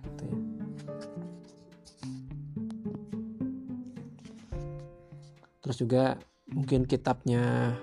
terus 5.62 5.78
juga 5.78 6.18
mungkin 6.50 6.84
kitabnya 6.84 7.74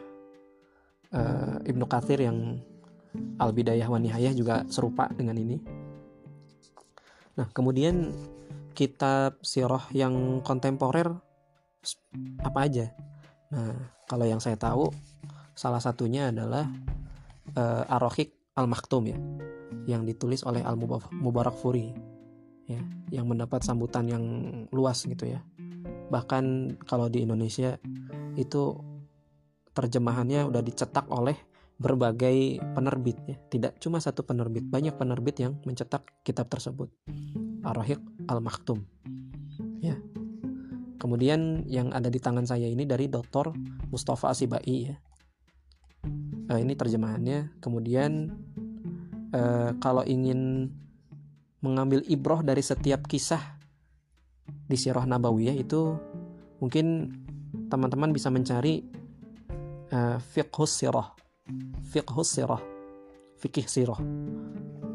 uh, 1.15 1.57
Ibnu 1.63 1.85
Katsir 1.87 2.19
yang 2.19 2.59
Al 3.39 3.55
Bidayah 3.55 3.87
wa 3.89 3.97
Nihayah 3.97 4.35
juga 4.35 4.67
serupa 4.69 5.09
dengan 5.09 5.39
ini. 5.39 5.57
Nah, 7.39 7.47
kemudian 7.55 8.11
kitab 8.75 9.39
sirah 9.41 9.89
yang 9.95 10.43
kontemporer 10.43 11.09
apa 12.43 12.59
aja? 12.59 12.91
Nah, 13.49 13.73
kalau 14.05 14.27
yang 14.27 14.43
saya 14.43 14.59
tahu 14.59 14.91
salah 15.55 15.79
satunya 15.81 16.29
adalah 16.29 16.67
uh, 17.55 17.83
Ar-Rahiq 17.87 18.53
Al-Maktum 18.59 19.03
ya, 19.07 19.17
yang 19.87 20.03
ditulis 20.03 20.43
oleh 20.43 20.61
Al 20.61 20.75
Mubarak 21.15 21.55
Furi 21.57 21.95
ya, 22.67 22.83
yang 23.09 23.25
mendapat 23.25 23.63
sambutan 23.63 24.05
yang 24.05 24.23
luas 24.69 25.07
gitu 25.07 25.25
ya 25.25 25.41
bahkan 26.09 26.75
kalau 26.89 27.07
di 27.07 27.23
Indonesia 27.23 27.77
itu 28.35 28.75
terjemahannya 29.73 30.49
udah 30.49 30.61
dicetak 30.65 31.07
oleh 31.13 31.37
berbagai 31.79 32.59
penerbit 32.75 33.17
ya. 33.23 33.37
Tidak 33.39 33.79
cuma 33.79 34.03
satu 34.03 34.27
penerbit 34.27 34.67
banyak 34.67 34.99
penerbit 34.99 35.39
yang 35.39 35.55
mencetak 35.63 36.03
kitab 36.27 36.51
tersebut. 36.51 36.91
Ar-Rahiq 37.63 38.27
Al-Maktum. 38.27 38.83
Ya. 39.79 39.95
Kemudian 40.99 41.63
yang 41.71 41.95
ada 41.95 42.11
di 42.11 42.19
tangan 42.19 42.43
saya 42.43 42.67
ini 42.67 42.83
dari 42.83 43.07
Dr. 43.07 43.55
Mustafa 43.87 44.35
Asibai 44.35 44.91
ya. 44.91 44.99
Nah, 46.51 46.59
ini 46.59 46.75
terjemahannya. 46.75 47.63
Kemudian 47.63 48.27
eh, 49.31 49.71
kalau 49.79 50.03
ingin 50.03 50.67
mengambil 51.63 52.03
ibroh 52.07 52.43
dari 52.43 52.59
setiap 52.59 53.07
kisah 53.07 53.58
di 54.69 54.77
Sirah 54.77 55.05
Nabawiyah 55.05 55.55
itu 55.57 55.97
mungkin 56.61 57.15
teman-teman 57.69 58.13
bisa 58.13 58.29
mencari 58.29 58.85
uh, 59.93 60.17
fiqhus 60.21 60.69
sirah 60.69 61.13
fiqhus 61.89 62.29
sirah 62.37 62.61
fikih 63.39 63.65
sirah. 63.65 63.97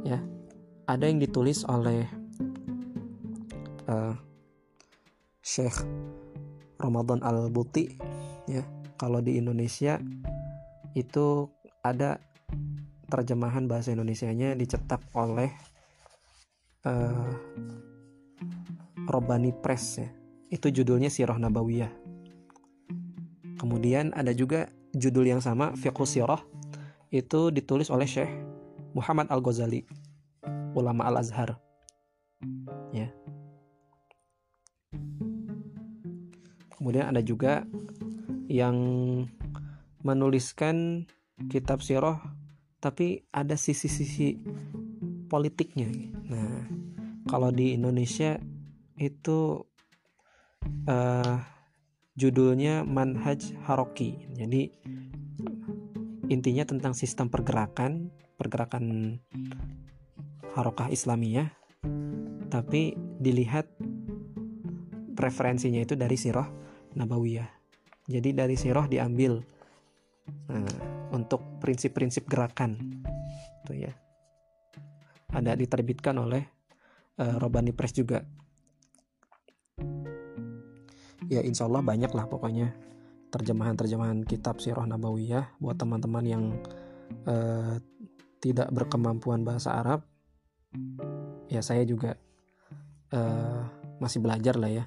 Ya 0.05 0.21
ada 0.85 1.09
yang 1.09 1.17
ditulis 1.17 1.65
oleh 1.65 2.05
uh, 3.89 4.15
Syekh 5.41 5.81
Ramadan 6.77 7.25
Al-Buti 7.25 7.97
ya. 8.49 8.63
Kalau 8.95 9.19
di 9.19 9.41
Indonesia 9.41 9.99
itu 10.95 11.51
ada 11.83 12.23
terjemahan 13.11 13.67
bahasa 13.67 13.93
Indonesianya 13.93 14.55
dicetak 14.55 15.03
oleh 15.13 15.51
uh, 16.87 17.29
Robani 19.09 19.53
Press 19.53 20.01
ya. 20.01 20.09
Itu 20.49 20.71
judulnya 20.71 21.11
Sirah 21.11 21.37
Nabawiyah. 21.37 21.93
Kemudian 23.59 24.13
ada 24.13 24.31
juga 24.37 24.69
judul 24.95 25.31
yang 25.31 25.41
sama 25.43 25.73
Fiqh 25.75 26.05
Sirah 26.07 26.43
itu 27.15 27.55
ditulis 27.55 27.89
oleh 27.95 28.11
Syekh 28.11 28.31
Muhammad 28.95 29.31
Al-Ghazali, 29.31 29.87
ulama 30.75 31.07
Al-Azhar. 31.11 31.59
Ya. 32.95 33.11
Kemudian 36.79 37.11
ada 37.11 37.23
juga 37.25 37.67
yang 38.47 38.77
menuliskan 40.05 41.09
kitab 41.49 41.81
sirah 41.81 42.21
tapi 42.79 43.25
ada 43.33 43.57
sisi-sisi 43.57 44.37
politiknya. 45.33 45.89
Nah, 46.29 46.69
kalau 47.25 47.49
di 47.49 47.73
Indonesia 47.73 48.37
itu 48.99 49.65
uh, 50.87 51.37
judulnya 52.15 52.87
Manhaj 52.87 53.55
Haroki. 53.67 54.31
Jadi 54.35 54.71
intinya 56.31 56.65
tentang 56.65 56.95
sistem 56.95 57.29
pergerakan, 57.29 58.11
pergerakan 58.39 59.19
Harokah 60.55 60.89
Islamiyah, 60.89 61.51
tapi 62.49 62.95
dilihat 63.19 63.67
preferensinya 65.19 65.83
itu 65.83 65.99
dari 65.99 66.15
Sirah 66.15 66.47
Nabawiyah. 66.95 67.51
Jadi 68.07 68.31
dari 68.31 68.55
Sirah 68.55 68.87
diambil 68.87 69.43
nah, 70.47 70.77
untuk 71.11 71.59
prinsip-prinsip 71.59 72.31
gerakan, 72.31 73.03
tuh 73.67 73.75
ya. 73.75 73.93
Ada 75.35 75.59
diterbitkan 75.59 76.15
oleh 76.15 76.47
uh, 77.19 77.37
Robani 77.43 77.75
Press 77.75 77.91
juga 77.99 78.23
ya 81.29 81.41
insya 81.41 81.69
Allah 81.69 81.85
banyak 81.85 82.13
lah 82.13 82.29
pokoknya 82.29 82.73
terjemahan-terjemahan 83.35 84.23
kitab 84.23 84.63
Sirah 84.63 84.87
Nabawiyah 84.87 85.59
buat 85.59 85.75
teman-teman 85.75 86.23
yang 86.23 86.55
uh, 87.27 87.83
tidak 88.39 88.71
berkemampuan 88.71 89.43
bahasa 89.43 89.75
Arab. 89.75 90.07
Ya 91.51 91.59
saya 91.59 91.83
juga 91.83 92.15
uh, 93.11 93.67
masih 93.99 94.23
belajar 94.23 94.55
lah 94.55 94.71
ya. 94.71 94.85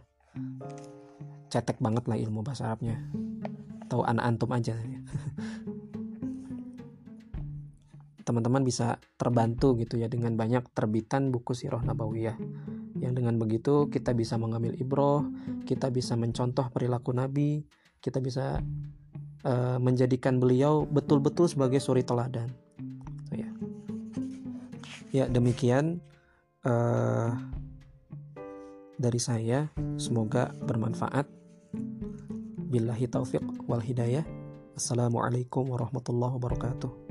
Cetek 1.51 1.83
banget 1.83 2.07
lah 2.07 2.15
ilmu 2.15 2.39
bahasa 2.39 2.71
Arabnya. 2.71 3.03
Tahu 3.91 4.07
anak 4.07 4.23
antum 4.23 4.55
aja. 4.55 4.79
Teman-teman 8.27 8.63
bisa 8.63 8.99
terbantu 9.19 9.75
gitu 9.79 9.99
ya 9.99 10.07
dengan 10.07 10.39
banyak 10.39 10.71
terbitan 10.71 11.35
buku 11.35 11.51
Sirah 11.51 11.83
Nabawiyah 11.83 12.39
yang 13.07 13.15
dengan 13.15 13.39
begitu 13.39 13.87
kita 13.87 14.11
bisa 14.11 14.35
mengambil 14.35 14.75
ibroh 14.75 15.23
kita 15.63 15.87
bisa 15.87 16.19
mencontoh 16.19 16.67
perilaku 16.67 17.15
Nabi 17.15 17.63
kita 18.03 18.19
bisa 18.19 18.59
uh, 19.47 19.77
menjadikan 19.81 20.37
beliau 20.37 20.87
betul-betul 20.87 21.49
sebagai 21.49 21.81
suri 21.81 22.05
teladan. 22.05 22.49
Ya. 23.33 23.49
Ya 25.11 25.25
demikian 25.27 25.99
uh, 26.65 27.33
dari 28.97 29.19
saya. 29.21 29.69
Semoga 29.97 30.53
bermanfaat. 30.65 31.25
Billahi 32.67 33.07
taufiq 33.07 33.43
wal 33.65 33.81
hidayah. 33.81 34.25
Assalamualaikum 34.77 35.73
warahmatullahi 35.73 36.37
wabarakatuh 36.37 37.07